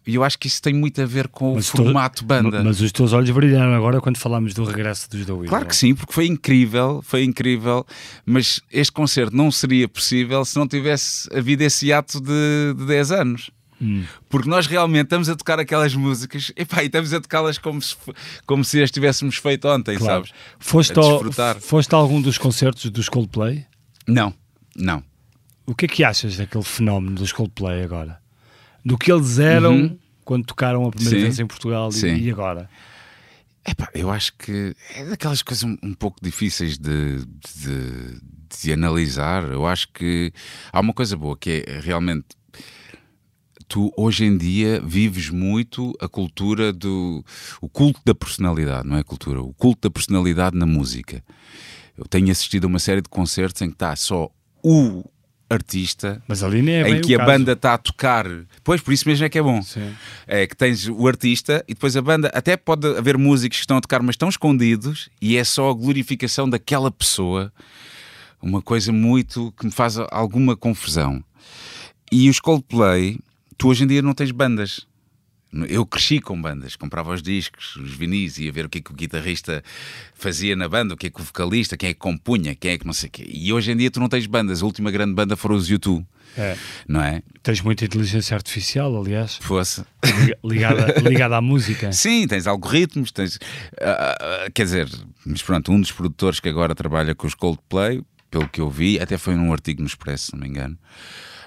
[0.06, 2.62] eu acho que isso tem muito a ver com Mas o tu- formato banda.
[2.62, 5.48] Mas os teus olhos brilharam agora quando falámos do regresso dos da Weasel.
[5.48, 7.84] Claro que sim, porque foi incrível, foi incrível,
[8.24, 13.10] mas este concerto não seria possível se não tivesse havido esse ato de, de 10
[13.10, 13.50] anos.
[13.80, 14.04] Hum.
[14.28, 17.94] Porque nós realmente estamos a tocar aquelas músicas epá, e estamos a tocá-las como se,
[18.46, 20.26] como se as tivéssemos feito ontem, Claro.
[20.26, 20.32] sabes?
[20.58, 23.66] Foste, A ao, foste a algum dos concertos dos Coldplay?
[24.08, 24.32] Não,
[24.74, 25.02] não.
[25.66, 28.18] O que é que achas daquele fenómeno dos Coldplay agora?
[28.84, 31.22] Do que eles eram quando tocaram a primeira Uhum.
[31.22, 31.26] Sim.
[31.26, 32.70] vez em Portugal e- e agora?
[33.68, 37.18] Epá, eu acho que é daquelas coisas um, um pouco difíceis de,
[37.64, 38.20] de,
[38.62, 39.42] de analisar.
[39.50, 40.32] Eu acho que
[40.72, 42.26] há uma coisa boa que é realmente
[43.68, 47.24] tu hoje em dia vives muito a cultura do
[47.60, 51.22] o culto da personalidade, não é cultura, o culto da personalidade na música.
[51.96, 54.30] Eu tenho assistido a uma série de concertos em que está só
[54.62, 55.04] o
[55.48, 57.30] artista Mas ali nem é em que a caso.
[57.30, 58.26] banda está a tocar.
[58.64, 59.62] Pois, por isso mesmo é que é bom.
[59.62, 59.94] Sim.
[60.26, 62.28] É que tens o artista e depois a banda.
[62.34, 65.74] Até pode haver músicos que estão a tocar, mas estão escondidos e é só a
[65.74, 67.52] glorificação daquela pessoa.
[68.42, 71.22] Uma coisa muito que me faz alguma confusão.
[72.12, 73.18] E os Coldplay,
[73.58, 74.86] tu hoje em dia não tens bandas.
[75.68, 78.90] Eu cresci com bandas, comprava os discos, os vinis, ia ver o que é que
[78.90, 79.62] o guitarrista
[80.12, 82.78] fazia na banda, o que é que o vocalista, quem é que compunha, quem é
[82.78, 83.24] que não sei o quê.
[83.26, 84.60] E hoje em dia tu não tens bandas.
[84.60, 86.04] A última grande banda foram os YouTube,
[86.36, 86.58] É.
[86.86, 87.22] não é?
[87.42, 89.82] Tens muita inteligência artificial, aliás, Fosse.
[90.04, 91.90] liga- ligada, ligada à música.
[91.92, 93.38] Sim, tens algoritmos, tens.
[93.80, 94.90] ah, ah, quer dizer,
[95.24, 99.00] mas pronto, um dos produtores que agora trabalha com os Coldplay, pelo que eu vi,
[99.00, 100.76] até foi num artigo no Expresso, se não me engano,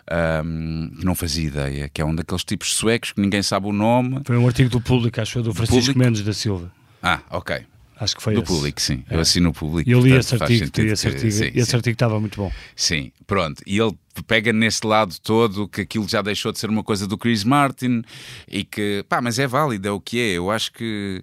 [0.10, 3.72] ahm, que não fazia ideia, que é um daqueles tipos suecos que ninguém sabe o
[3.74, 4.22] nome.
[4.26, 5.98] Foi um artigo do público, acho eu, do Francisco?
[5.98, 6.72] Mendes da Silva.
[7.02, 7.58] Ah, ok.
[8.02, 8.48] Acho que foi Do esse.
[8.48, 9.04] público, sim.
[9.10, 9.15] É.
[9.15, 9.89] Eu assino o público.
[9.89, 11.76] E eu li portanto, esse artigo, li esse que- artigo, sim, esse sim.
[11.76, 12.52] artigo estava muito bom.
[12.74, 13.62] Sim, pronto.
[13.67, 13.93] E ele
[14.26, 18.02] pega nesse lado todo que aquilo já deixou de ser uma coisa do Chris Martin
[18.48, 20.32] e que, pá, mas é válido, é o que é.
[20.38, 21.22] Eu acho que,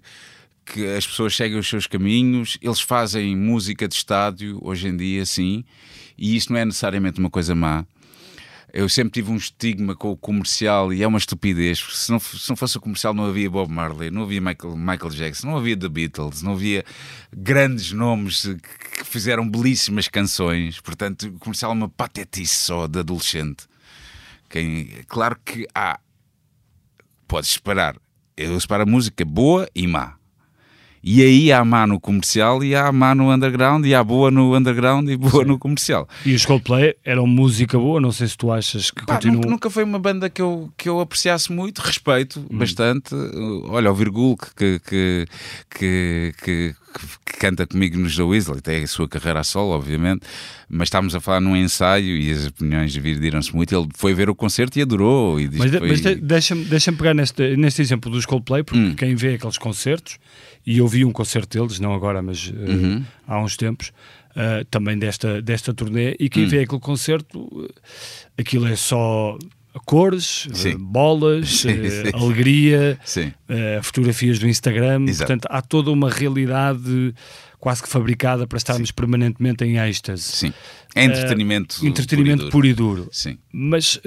[0.67, 5.25] que as pessoas seguem os seus caminhos, eles fazem música de estádio hoje em dia,
[5.25, 5.65] sim,
[6.19, 7.87] e isso não é necessariamente uma coisa má.
[8.73, 11.79] Eu sempre tive um estigma com o comercial e é uma estupidez.
[11.79, 15.11] Se não, se não fosse o comercial, não havia Bob Marley, não havia Michael, Michael
[15.11, 16.85] Jackson, não havia The Beatles, não havia
[17.35, 20.81] grandes nomes que, que fizeram belíssimas canções.
[20.81, 23.67] Portanto, o comercial é uma patetice só de adolescente.
[24.51, 25.99] Quem, claro que há,
[27.27, 27.97] podes separar.
[28.37, 30.16] Eu separo a música boa e má.
[31.09, 34.57] E aí há má no comercial e há má no underground e há boa no
[34.57, 36.09] underground e boa no comercial.
[36.25, 39.37] E os Coldplay eram música boa, não sei se tu achas que continuam.
[39.37, 43.15] nunca, nunca foi uma banda que eu, que eu apreciasse muito, respeito bastante.
[43.69, 45.27] Olha, o Virgul que, que,
[45.71, 46.75] que, que,
[47.25, 50.23] que canta comigo nos The Weasel, tem a sua carreira a solo, obviamente,
[50.69, 53.73] mas estávamos a falar num ensaio e as opiniões dividiram-se muito.
[53.77, 55.39] Ele foi ver o concerto e adorou.
[55.39, 55.89] E Mas, foi...
[55.89, 58.95] mas de- deixa-me deixa pegar neste, neste exemplo dos Coldplay, porque Hum.
[58.97, 60.19] quem vê aqueles concertos,
[60.67, 63.05] e eu vi um concerto deles, não agora, mas eh, Uhum.
[63.27, 63.93] há uns tempos,
[64.35, 66.49] eh, também desta, desta turnê, e quem Hum.
[66.49, 67.71] vê aquele concerto,
[68.37, 69.39] aquilo é só
[69.85, 70.77] cores, eh, Sim.
[70.79, 72.11] bolas, Sim, sim.
[72.15, 72.99] alegria,
[73.83, 75.29] fotografias do Instagram, Exato.
[75.33, 77.15] portanto há toda uma realidade
[77.59, 80.23] quase que fabricada para estarmos permanentemente em êxtase.
[80.23, 80.53] Sim.
[80.95, 81.85] É entretenimento.
[81.87, 82.83] Entretenimento puro e duro.
[82.83, 83.09] puro e duro.
[83.13, 83.39] Sim.
[83.53, 84.01] Mas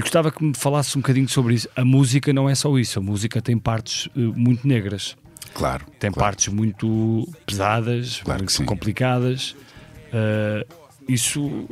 [0.00, 1.68] eu gostava que me falasse um bocadinho sobre isso.
[1.76, 5.16] A música não é só isso, a música tem partes eh, muito negras,
[5.54, 5.84] Claro.
[5.98, 6.26] tem claro.
[6.26, 9.54] partes muito pesadas, Claro que muito complicadas.
[10.12, 10.64] Uh,
[11.08, 11.66] isso,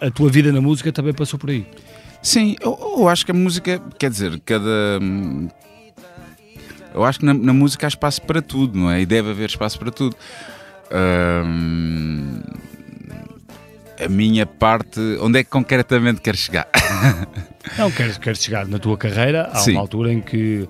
[0.00, 1.66] a, a- a tua vida na música também passou por aí.
[2.22, 4.98] Sim, eu, eu acho que a música, quer dizer, cada.
[5.00, 5.48] hum,
[6.94, 9.00] Eu acho que na, na música há espaço para tudo, não é?
[9.02, 10.16] E deve haver espaço para tudo.
[10.90, 12.40] Hum,
[14.04, 15.00] a minha parte.
[15.20, 16.68] Onde é que concretamente quero chegar?
[17.76, 19.72] Não, queres, queres chegar na tua carreira, há Sim.
[19.72, 20.68] uma altura em que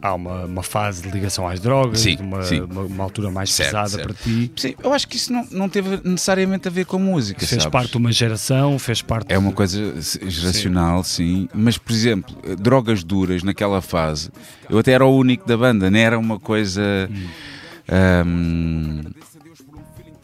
[0.00, 2.60] há uma, uma fase de ligação às drogas, Sim, uma, sim.
[2.60, 4.04] uma, uma altura mais Certo, pesada certo.
[4.06, 4.50] para ti.
[4.56, 7.38] Sim, eu acho que isso não, não teve necessariamente a ver com música.
[7.38, 7.66] Fez sabes?
[7.66, 9.94] parte de uma geração, fez parte É uma coisa
[10.26, 11.48] geracional, sim.
[11.54, 14.30] Mas, por exemplo, drogas duras naquela fase,
[14.68, 16.82] eu até era o único da banda, não era uma coisa.
[18.26, 19.02] hum,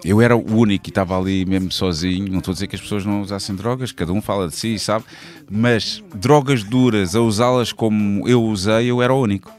[0.04, 2.30] eu era o único e estava ali mesmo sozinho.
[2.30, 4.78] Não estou a dizer que as pessoas não usassem drogas, cada um fala de si,
[4.78, 5.04] sabe?
[5.50, 9.50] Mas drogas duras, a usá-las como eu usei, eu era o único.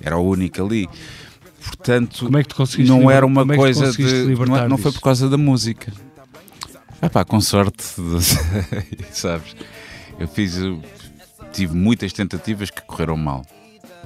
[0.00, 0.88] Era o único ali.
[1.64, 4.36] Portanto, é que não era uma é que coisa de.
[4.46, 5.92] Não, não foi por causa da música.
[7.00, 7.82] Ah pá, com sorte,
[9.10, 9.56] sabes?
[10.18, 10.56] Eu fiz.
[11.52, 13.44] Tive muitas tentativas que correram mal.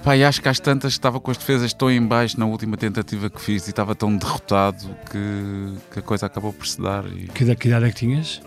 [0.03, 2.76] Pá, e acho que às tantas estava com as defesas tão em baixo na última
[2.76, 7.05] tentativa que fiz e estava tão derrotado que, que a coisa acabou por se dar.
[7.07, 7.26] E...
[7.28, 8.40] Que, que idade é que tinhas?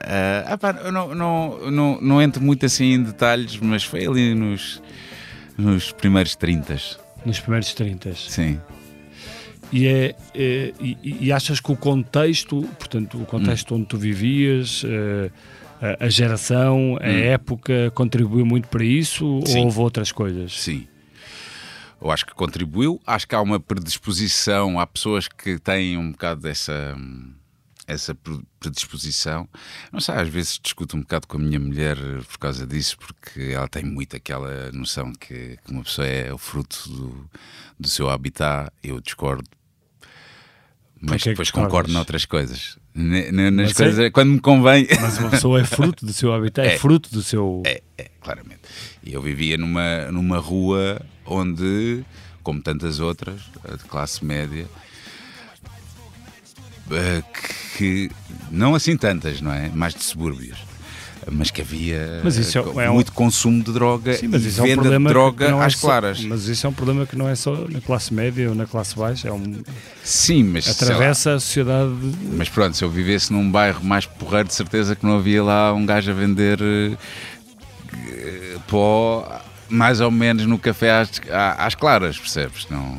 [0.00, 4.06] Ah, ah pá, eu não, não, não, não entro muito assim em detalhes, mas foi
[4.06, 4.82] ali nos,
[5.56, 6.76] nos primeiros 30.
[7.24, 8.14] Nos primeiros 30.
[8.14, 8.60] Sim.
[9.72, 14.82] E, é, é- e, e achas que o contexto, portanto, o contexto onde tu vivias,
[14.84, 15.30] eh,
[16.00, 19.58] a, geração, a época, contribuiu muito para isso Sim.
[19.58, 20.60] ou houve outras coisas?
[20.60, 20.86] Sim.
[22.00, 23.00] Eu acho que contribuiu.
[23.06, 24.80] Acho que há uma predisposição.
[24.80, 26.96] Há pessoas que têm um bocado dessa
[27.86, 29.48] essa pre- predisposição.
[29.92, 31.96] Não sei, às vezes discuto um bocado com a minha mulher
[32.28, 36.38] por causa disso, porque ela tem muito aquela noção que, que uma pessoa é o
[36.38, 37.30] fruto do,
[37.78, 38.72] do seu habitat.
[38.82, 39.48] Eu discordo.
[41.00, 42.78] Mas Porquê depois concordo noutras coisas.
[42.94, 44.86] Nas Mas é- coisas, quando me convém.
[45.00, 46.78] Mas uma pessoa é fruto do seu habitat, é, É.
[46.78, 47.62] fruto do seu.
[47.64, 48.60] É, é, claramente.
[49.02, 52.04] E eu vivia numa, numa rua onde,
[52.42, 53.40] como tantas outras,
[53.78, 54.66] de classe média,
[56.90, 57.22] eh,
[57.78, 58.10] que
[58.50, 59.68] não assim tantas, não é?
[59.70, 60.58] Mais de subúrbios.
[61.30, 64.48] Mas que havia Mas isso é- é um- muito consumo de droga Sim, mas e
[64.48, 66.24] isso é um venda problema de droga é às só- claras.
[66.24, 68.96] Mas isso é um problema que não é só na classe média ou na classe
[68.96, 69.62] baixa, é um,
[70.02, 71.92] Sim, mas atravessa a sociedade.
[72.36, 75.72] Mas pronto, se eu vivesse num bairro mais porreiro, de certeza que não havia lá
[75.72, 76.96] um gajo a vender eh,
[78.08, 81.10] eh, pó mais ou menos no café às,
[81.56, 82.66] às claras, percebes?
[82.70, 82.98] Não,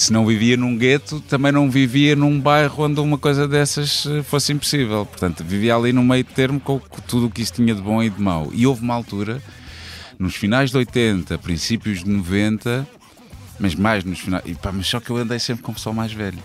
[0.00, 4.22] se não vivia num gueto, também não vivia num bairro onde uma coisa dessas eh,
[4.22, 5.04] fosse impossível.
[5.04, 8.02] Portanto, vivia ali no meio termo com, com tudo o que isso tinha de bom
[8.02, 8.48] e de mau.
[8.54, 9.42] E houve uma altura,
[10.18, 12.88] nos finais de 80, princípios de 90,
[13.58, 14.42] mas mais nos finais.
[14.46, 16.38] E pá, mas só que eu andei sempre com o pessoal mais velho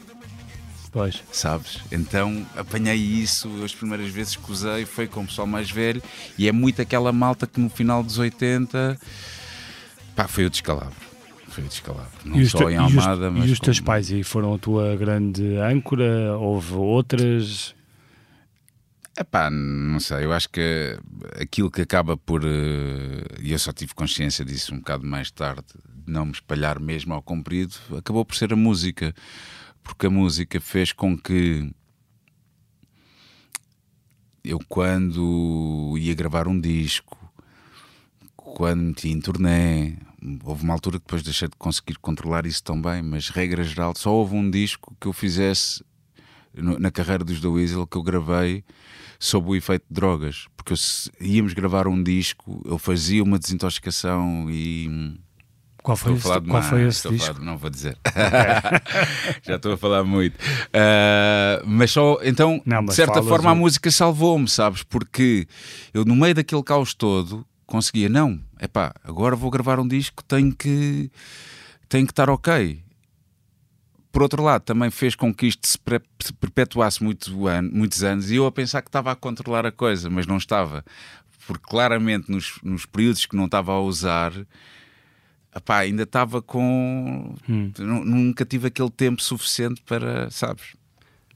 [0.91, 1.23] Pois.
[1.31, 1.79] sabes?
[1.89, 6.03] Então apanhei isso, as primeiras vezes que usei foi com o pessoal mais velho
[6.37, 8.99] e é muito aquela malta que no final dos 80
[10.13, 11.04] pá, foi o descalabro.
[11.55, 12.11] Foi descalabro.
[12.25, 13.47] Não E os, só te- em e os- Almada, mas.
[13.49, 16.37] e os teus como- pais aí foram a tua grande âncora?
[16.37, 17.73] Houve outras?
[19.17, 20.99] Epá, não sei, eu acho que
[21.39, 22.41] aquilo que acaba por.
[22.43, 25.63] eh, E eu só tive consciência disso um bocado mais tarde,
[26.05, 29.13] de não me espalhar mesmo ao comprido, acabou por ser a música.
[29.81, 31.71] Porque a música fez com que.
[34.43, 37.17] Eu, quando ia gravar um disco,
[38.35, 39.93] quando meti em turnê,
[40.43, 43.93] houve uma altura que depois deixei de conseguir controlar isso tão bem, mas regra geral,
[43.95, 45.83] só houve um disco que eu fizesse
[46.53, 48.63] no- na carreira dos The Weasel que eu gravei
[49.19, 53.37] sob o efeito de drogas, porque eu, se íamos gravar um disco, eu fazia uma
[53.39, 55.17] desintoxicação e hum,
[55.83, 57.33] Qual foi, estou esse, qual demais, foi esse disco?
[57.33, 57.95] falar- não vou dizer.
[59.43, 60.37] Já estou a falar muito.
[60.73, 64.81] Ah, mas só, então, Não, de mas certa falas forma, a música salvou-me, sabes?
[64.83, 65.47] Porque
[65.93, 70.53] eu, no meio daquele caos todo, conseguia, não, epá, agora vou gravar um disco, tenho
[70.55, 71.09] que,
[71.89, 72.83] tenho que estar ok.
[74.11, 78.01] Por outro lado, também fez com que isto se pre- se perpetuasse muito an- muitos
[78.03, 80.85] anos e eu a pensar que estava a controlar a coisa, mas não estava.
[81.45, 84.31] Porque claramente nos, nos períodos que não estava a usar,
[85.55, 87.35] epá, ainda estava com.
[87.47, 87.71] Hum.
[87.77, 90.63] Nu- Nunca tive aquele tempo suficiente para, sabes?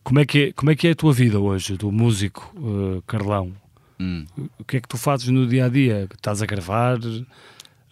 [0.02, 3.02] Como é, que é, como é que é a tua vida hoje, do músico eh,
[3.06, 3.54] Carlão?
[4.00, 4.26] Hum.
[4.58, 6.08] O que é que tu fazes no dia a dia?
[6.14, 6.98] Estás a gravar?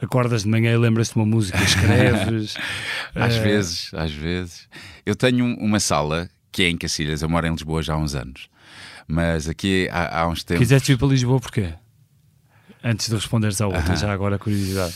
[0.02, 2.56] Acordas de manhã e lembras-te de uma música, escreves?
[3.16, 4.70] Às Eh, vezes, às vezes.
[5.06, 7.98] Eu tenho um- uma sala que é em Cacilhas, eu moro em Lisboa já há
[7.98, 8.48] uns anos.
[9.08, 10.60] Mas aqui há, há uns tempos.
[10.60, 11.74] Quiseste vir para Lisboa porquê?
[12.84, 13.96] Antes de responderes à outra, Aham.
[13.96, 14.94] já agora a curiosidade.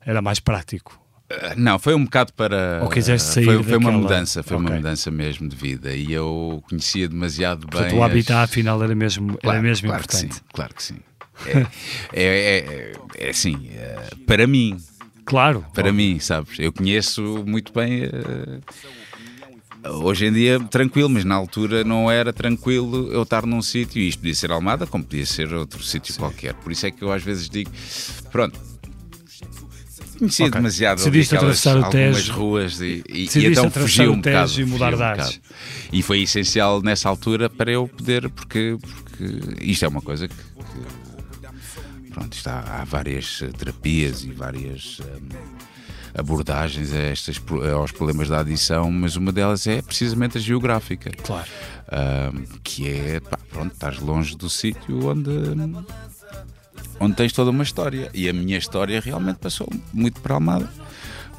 [0.00, 1.00] Era mais prático.
[1.28, 2.80] Ah, Não, foi um bocado para.
[2.82, 4.76] Ou quiseste sair foi, foi uma mudança, foi uma Ok.
[4.76, 5.92] mudança mesmo de vida.
[5.94, 7.70] E eu conhecia demasiado bem.
[7.70, 10.28] Portanto, o as- habitat afinal era mesmo, Claro, era mesmo claro importante.
[10.28, 10.96] Que sim, claro que sim.
[11.44, 11.66] É,
[12.12, 12.92] é, é,
[13.26, 14.76] é assim, é, para mim,
[15.24, 15.64] Claro.
[15.74, 15.94] para óbvio.
[15.94, 16.58] mim, sabes?
[16.58, 18.04] Eu conheço muito bem.
[18.04, 24.00] eh, hoje em dia, tranquilo, mas na altura não era tranquilo eu estar num sítio,
[24.00, 26.54] e isto podia ser Almada, como podia ser outro sítio qualquer.
[26.54, 27.70] Por isso é que eu às vezes digo:
[28.30, 28.58] pronto.
[30.18, 30.58] Conhecia Ok.
[30.60, 34.60] demasiado ali Decidiste aquelas- atravessar algumas ruas e, e- e então o um bocado.
[34.60, 35.32] e mudar um bocado.
[35.92, 40.34] E foi essencial nessa altura para eu poder, porque, porque isto é uma coisa que,
[40.34, 45.28] que- pronto, está, há várias eh, terapias e várias hum,
[46.14, 51.10] abordagens a estes, pro- aos problemas da adição, mas uma delas é precisamente a geográfica,
[51.22, 51.46] Claro.
[52.34, 55.28] hum, que é, pá, pronto, estás longe do sítio onde,
[57.00, 58.10] onde tens toda uma história.
[58.14, 60.68] E a minha história realmente passou muito para Almada.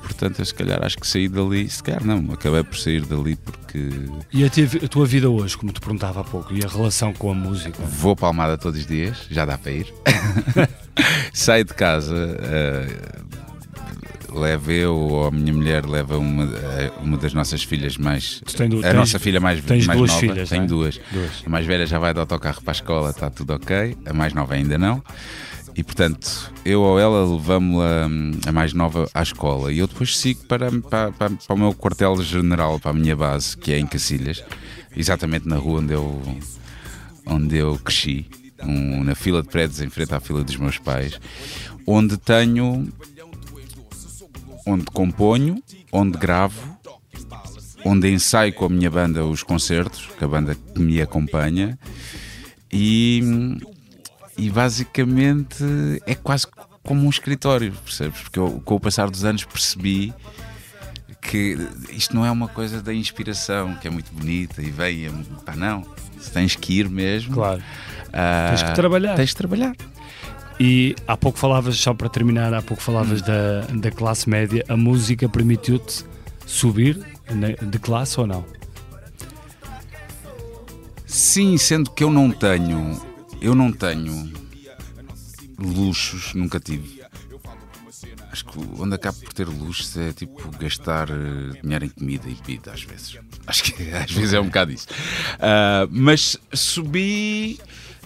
[0.02, 3.36] Portanto, eu se calhar acho que saí dali, se calhar não, acabei por sair dali
[3.36, 3.90] porque
[4.32, 7.12] E a, tua- a tua vida hoje, como te perguntava há pouco, e a relação
[7.12, 7.84] com a música?
[7.84, 9.94] Vou para a Almada todos os dias, já dá para ir.
[11.34, 12.98] Saio de casa, eh,
[14.38, 18.42] levo eu ou a minha mulher leva uma, eh, uma das nossas filhas mais.
[18.70, 20.22] Du- a tens- nossa filha mais, tens mais duas nova.
[20.22, 20.68] filhas, Tenho é?
[20.68, 21.00] duas.
[21.12, 21.44] Duas.
[21.46, 23.98] A mais velha já vai de autocarro para a escola, está tudo ok.
[24.06, 25.04] A mais nova ainda não.
[25.76, 30.18] E portanto, eu ou ela levamos-la hum, a mais nova à escola e eu depois
[30.18, 33.86] sigo para, para, para, para o meu quartel-general, para a minha base, que é em
[33.86, 34.44] Cacilhas,
[34.96, 36.22] exatamente na rua onde eu,
[37.28, 38.26] onde eu cresci,
[38.64, 41.20] um- na fila de prédios em frente à fila dos meus pais,
[41.86, 42.88] onde tenho,
[44.68, 45.62] onde componho,
[45.92, 46.78] onde gravo,
[47.86, 51.80] onde ensaio com a minha banda os concertos, com a banda que me acompanha,
[52.72, 53.22] e,
[54.38, 55.64] e basicamente
[56.06, 56.46] é quase
[56.84, 58.22] como um escritório, percebes?
[58.22, 60.14] Porque eu, com o passar dos anos percebi
[61.22, 61.58] que
[61.92, 65.12] isto não é uma coisa da inspiração, que é muito bonita e vem, é,
[65.46, 65.86] pá, não,
[66.34, 67.34] tens que ir mesmo.
[67.34, 67.62] Claro.
[68.14, 69.16] Ah, Tens que trabalhar.
[69.16, 69.76] Tens que trabalhar.
[70.60, 74.66] E há pouco falavas, só para terminar, há pouco falavas da, da classe média.
[74.68, 76.04] A música permitiu-te
[76.46, 76.98] subir
[77.62, 78.44] de classe ou não?
[81.06, 83.00] Sim, sendo que eu não tenho,
[83.40, 84.32] eu não tenho
[85.60, 87.02] luxos, nunca tive.
[88.32, 92.36] Acho que onde acabo por ter luxos é tipo gastar eh, dinheiro em comida e
[92.36, 93.18] bebida às vezes.
[93.46, 94.88] Acho que às vezes é um bocado isso.
[95.40, 97.60] Ah, mas subi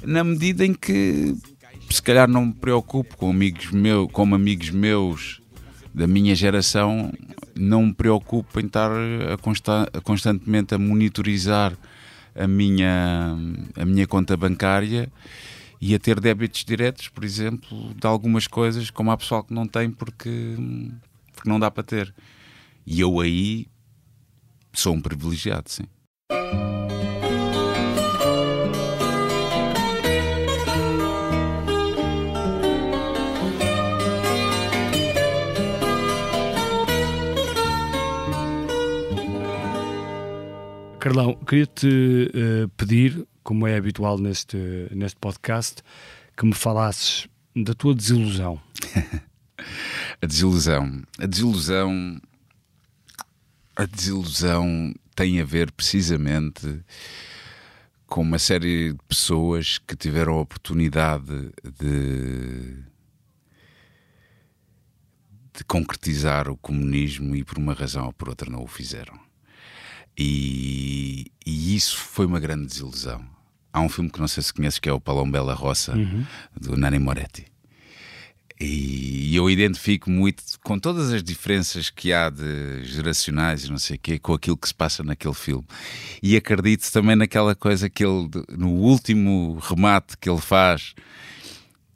[0.03, 1.35] na medida em que
[1.91, 5.41] se calhar não me preocupo com amigos meus, como amigos meus
[5.93, 7.11] da minha geração,
[7.55, 8.91] não me preocupo em estar
[9.33, 11.73] a consta- constantemente a monitorizar
[12.35, 13.35] a minha,
[13.75, 15.11] a minha conta bancária
[15.81, 19.67] e a ter débitos diretos, por exemplo, de algumas coisas, como há pessoal que não
[19.67, 20.55] tem porque,
[21.33, 22.13] porque não dá para ter.
[22.85, 23.67] E eu aí
[24.73, 25.83] sou um privilegiado, sim.
[41.01, 44.55] Carlão, queria-te eh, pedir, como é habitual neste,
[44.91, 45.81] neste podcast,
[46.37, 48.61] que me falasses da tua desilusão.
[50.21, 51.01] A desilusão.
[51.17, 52.21] A desilusão.
[53.75, 56.83] A desilusão tem a ver precisamente
[58.05, 62.75] com uma série de pessoas que tiveram a oportunidade de,
[65.51, 69.30] de concretizar o comunismo e por uma razão ou por outra não o fizeram.
[70.18, 73.26] E, e isso foi uma grande desilusão.
[73.74, 75.93] Há um filme que não sei se conheces que é o Palom Bela Roça,
[76.59, 77.45] do Nani Moretti.
[78.59, 83.78] E E eu identifico muito com todas as diferenças que há de geracionais e não
[83.78, 85.66] sei o quê, com aquilo que se passa naquele filme.
[86.22, 90.93] E acredito também naquela coisa que ele, no último remate que ele faz,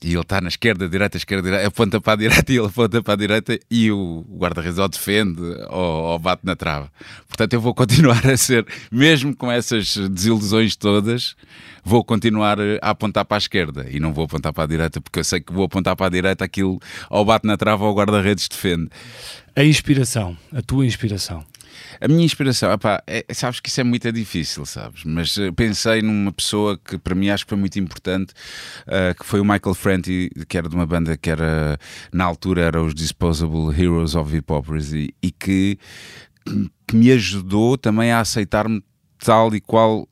[0.05, 3.01] e ele está na esquerda, direita, esquerda, direita, aponta para a direita e ele aponta
[3.01, 6.91] para a direita e o guarda-redes ou defende ou, ou, bate na trava.
[7.27, 11.35] Portanto, eu vou continuar a ser, mesmo com essas desilusões todas,
[11.83, 15.17] vou continuar a apontar para a esquerda e não vou apontar para a direita, porque
[15.17, 16.79] eu sei que vou apontar para a direita aquilo
[17.09, 18.89] ou bate na trava ou o guarda-redes defende.
[19.55, 21.43] A inspiração, a tua inspiração.
[21.99, 22.69] A minha inspiração,
[23.07, 25.03] é, sabes que isso é muito difícil, sabes?
[25.03, 28.33] Mas uh, pensei numa pessoa que para mim acho que foi muito importante,
[28.87, 31.77] uh, que foi o Michael Franti, que era de uma banda que era,
[32.11, 35.77] na altura, era os Disposable Heroes of Hypocrisy e que,
[36.87, 38.83] que me ajudou também a aceitar-me
[39.19, 40.07] tal e qual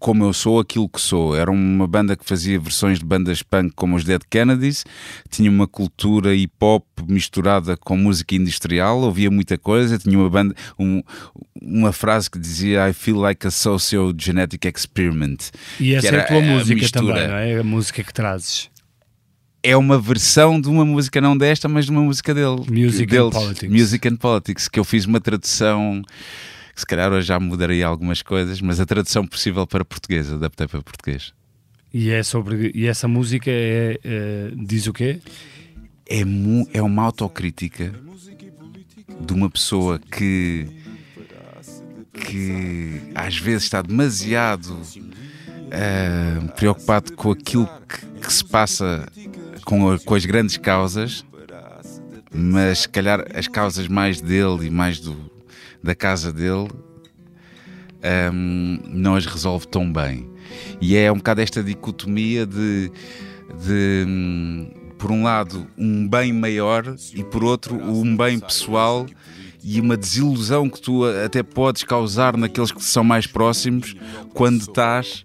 [0.00, 1.36] como eu sou aquilo que sou.
[1.36, 4.84] Era uma banda que fazia versões de bandas punk como os Dead Kennedys,
[5.28, 10.54] tinha uma cultura hip hop misturada com música industrial, ouvia muita coisa, tinha uma banda,
[10.78, 11.02] um,
[11.60, 15.50] uma frase que dizia I feel like a socio-genetic experiment.
[15.78, 17.58] E essa é a tua música a também, não é?
[17.60, 18.70] A música que trazes
[19.62, 22.64] é uma versão de uma música não desta, mas de uma música dele.
[22.70, 23.70] Music deles, and Politics.
[23.70, 26.02] Music and Politics, que eu fiz uma tradução
[26.74, 30.82] se calhar hoje já mudaria algumas coisas, mas a tradução possível para português, adaptei para
[30.82, 31.32] português.
[31.92, 35.20] E, é sobre, e essa música é, é diz o quê?
[36.08, 36.22] É,
[36.72, 37.92] é uma autocrítica
[39.20, 40.66] de uma pessoa que,
[42.12, 44.80] que às vezes está demasiado
[45.70, 49.06] uh, preocupado com aquilo que, que se passa
[49.64, 51.24] com, com as grandes causas,
[52.32, 55.29] mas se calhar as causas mais dele e mais do,
[55.82, 56.68] da casa dele
[58.32, 60.28] um, não as resolve tão bem.
[60.80, 62.90] E é um bocado esta dicotomia de,
[63.64, 69.06] de um, por um lado, um bem maior e por outro, um bem pessoal
[69.62, 73.94] e uma desilusão que tu até podes causar naqueles que são mais próximos
[74.32, 75.24] quando estás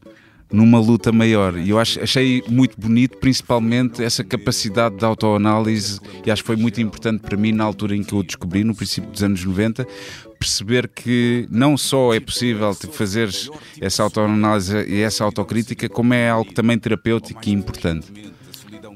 [0.51, 1.57] numa luta maior.
[1.57, 6.55] E eu acho, achei muito bonito, principalmente essa capacidade de autoanálise, e acho que foi
[6.55, 9.43] muito importante para mim na altura em que eu o descobri, no princípio dos anos
[9.43, 9.87] 90,
[10.45, 13.29] perceber que não só é possível fazer
[13.81, 18.07] essa autoanálise e essa autocrítica, como é algo também terapêutico e importante.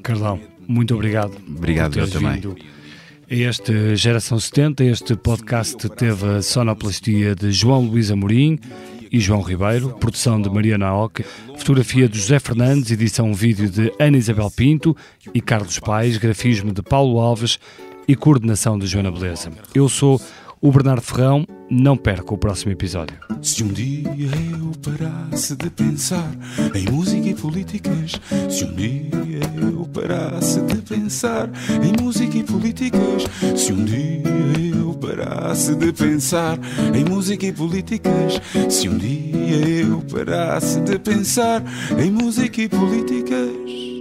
[0.03, 1.35] Carlão, muito obrigado.
[1.47, 2.41] Obrigado, eu também.
[3.27, 8.59] Este Geração 70, este podcast teve a sonoplastia de João Luís Amorim
[9.11, 11.23] e João Ribeiro, produção de Mariana Oca,
[11.57, 14.95] fotografia de José Fernandes, edição vídeo de Ana Isabel Pinto
[15.33, 17.59] e Carlos Pais, grafismo de Paulo Alves
[18.07, 19.51] e coordenação de Joana Beleza.
[19.73, 20.19] Eu sou
[20.62, 21.45] o Bernardo Ferrão.
[21.72, 23.16] Não perca o próximo episódio.
[23.43, 26.32] Se um dia eu parasse de pensar
[26.74, 31.47] em música e políticas, se um dia eu parasse de pensar
[31.84, 33.24] em música e políticas,
[33.55, 34.24] se um dia
[34.74, 36.57] eu parasse de pensar
[36.95, 41.64] em música e políticas, se um dia eu parasse de pensar
[41.99, 43.98] em música e políticas.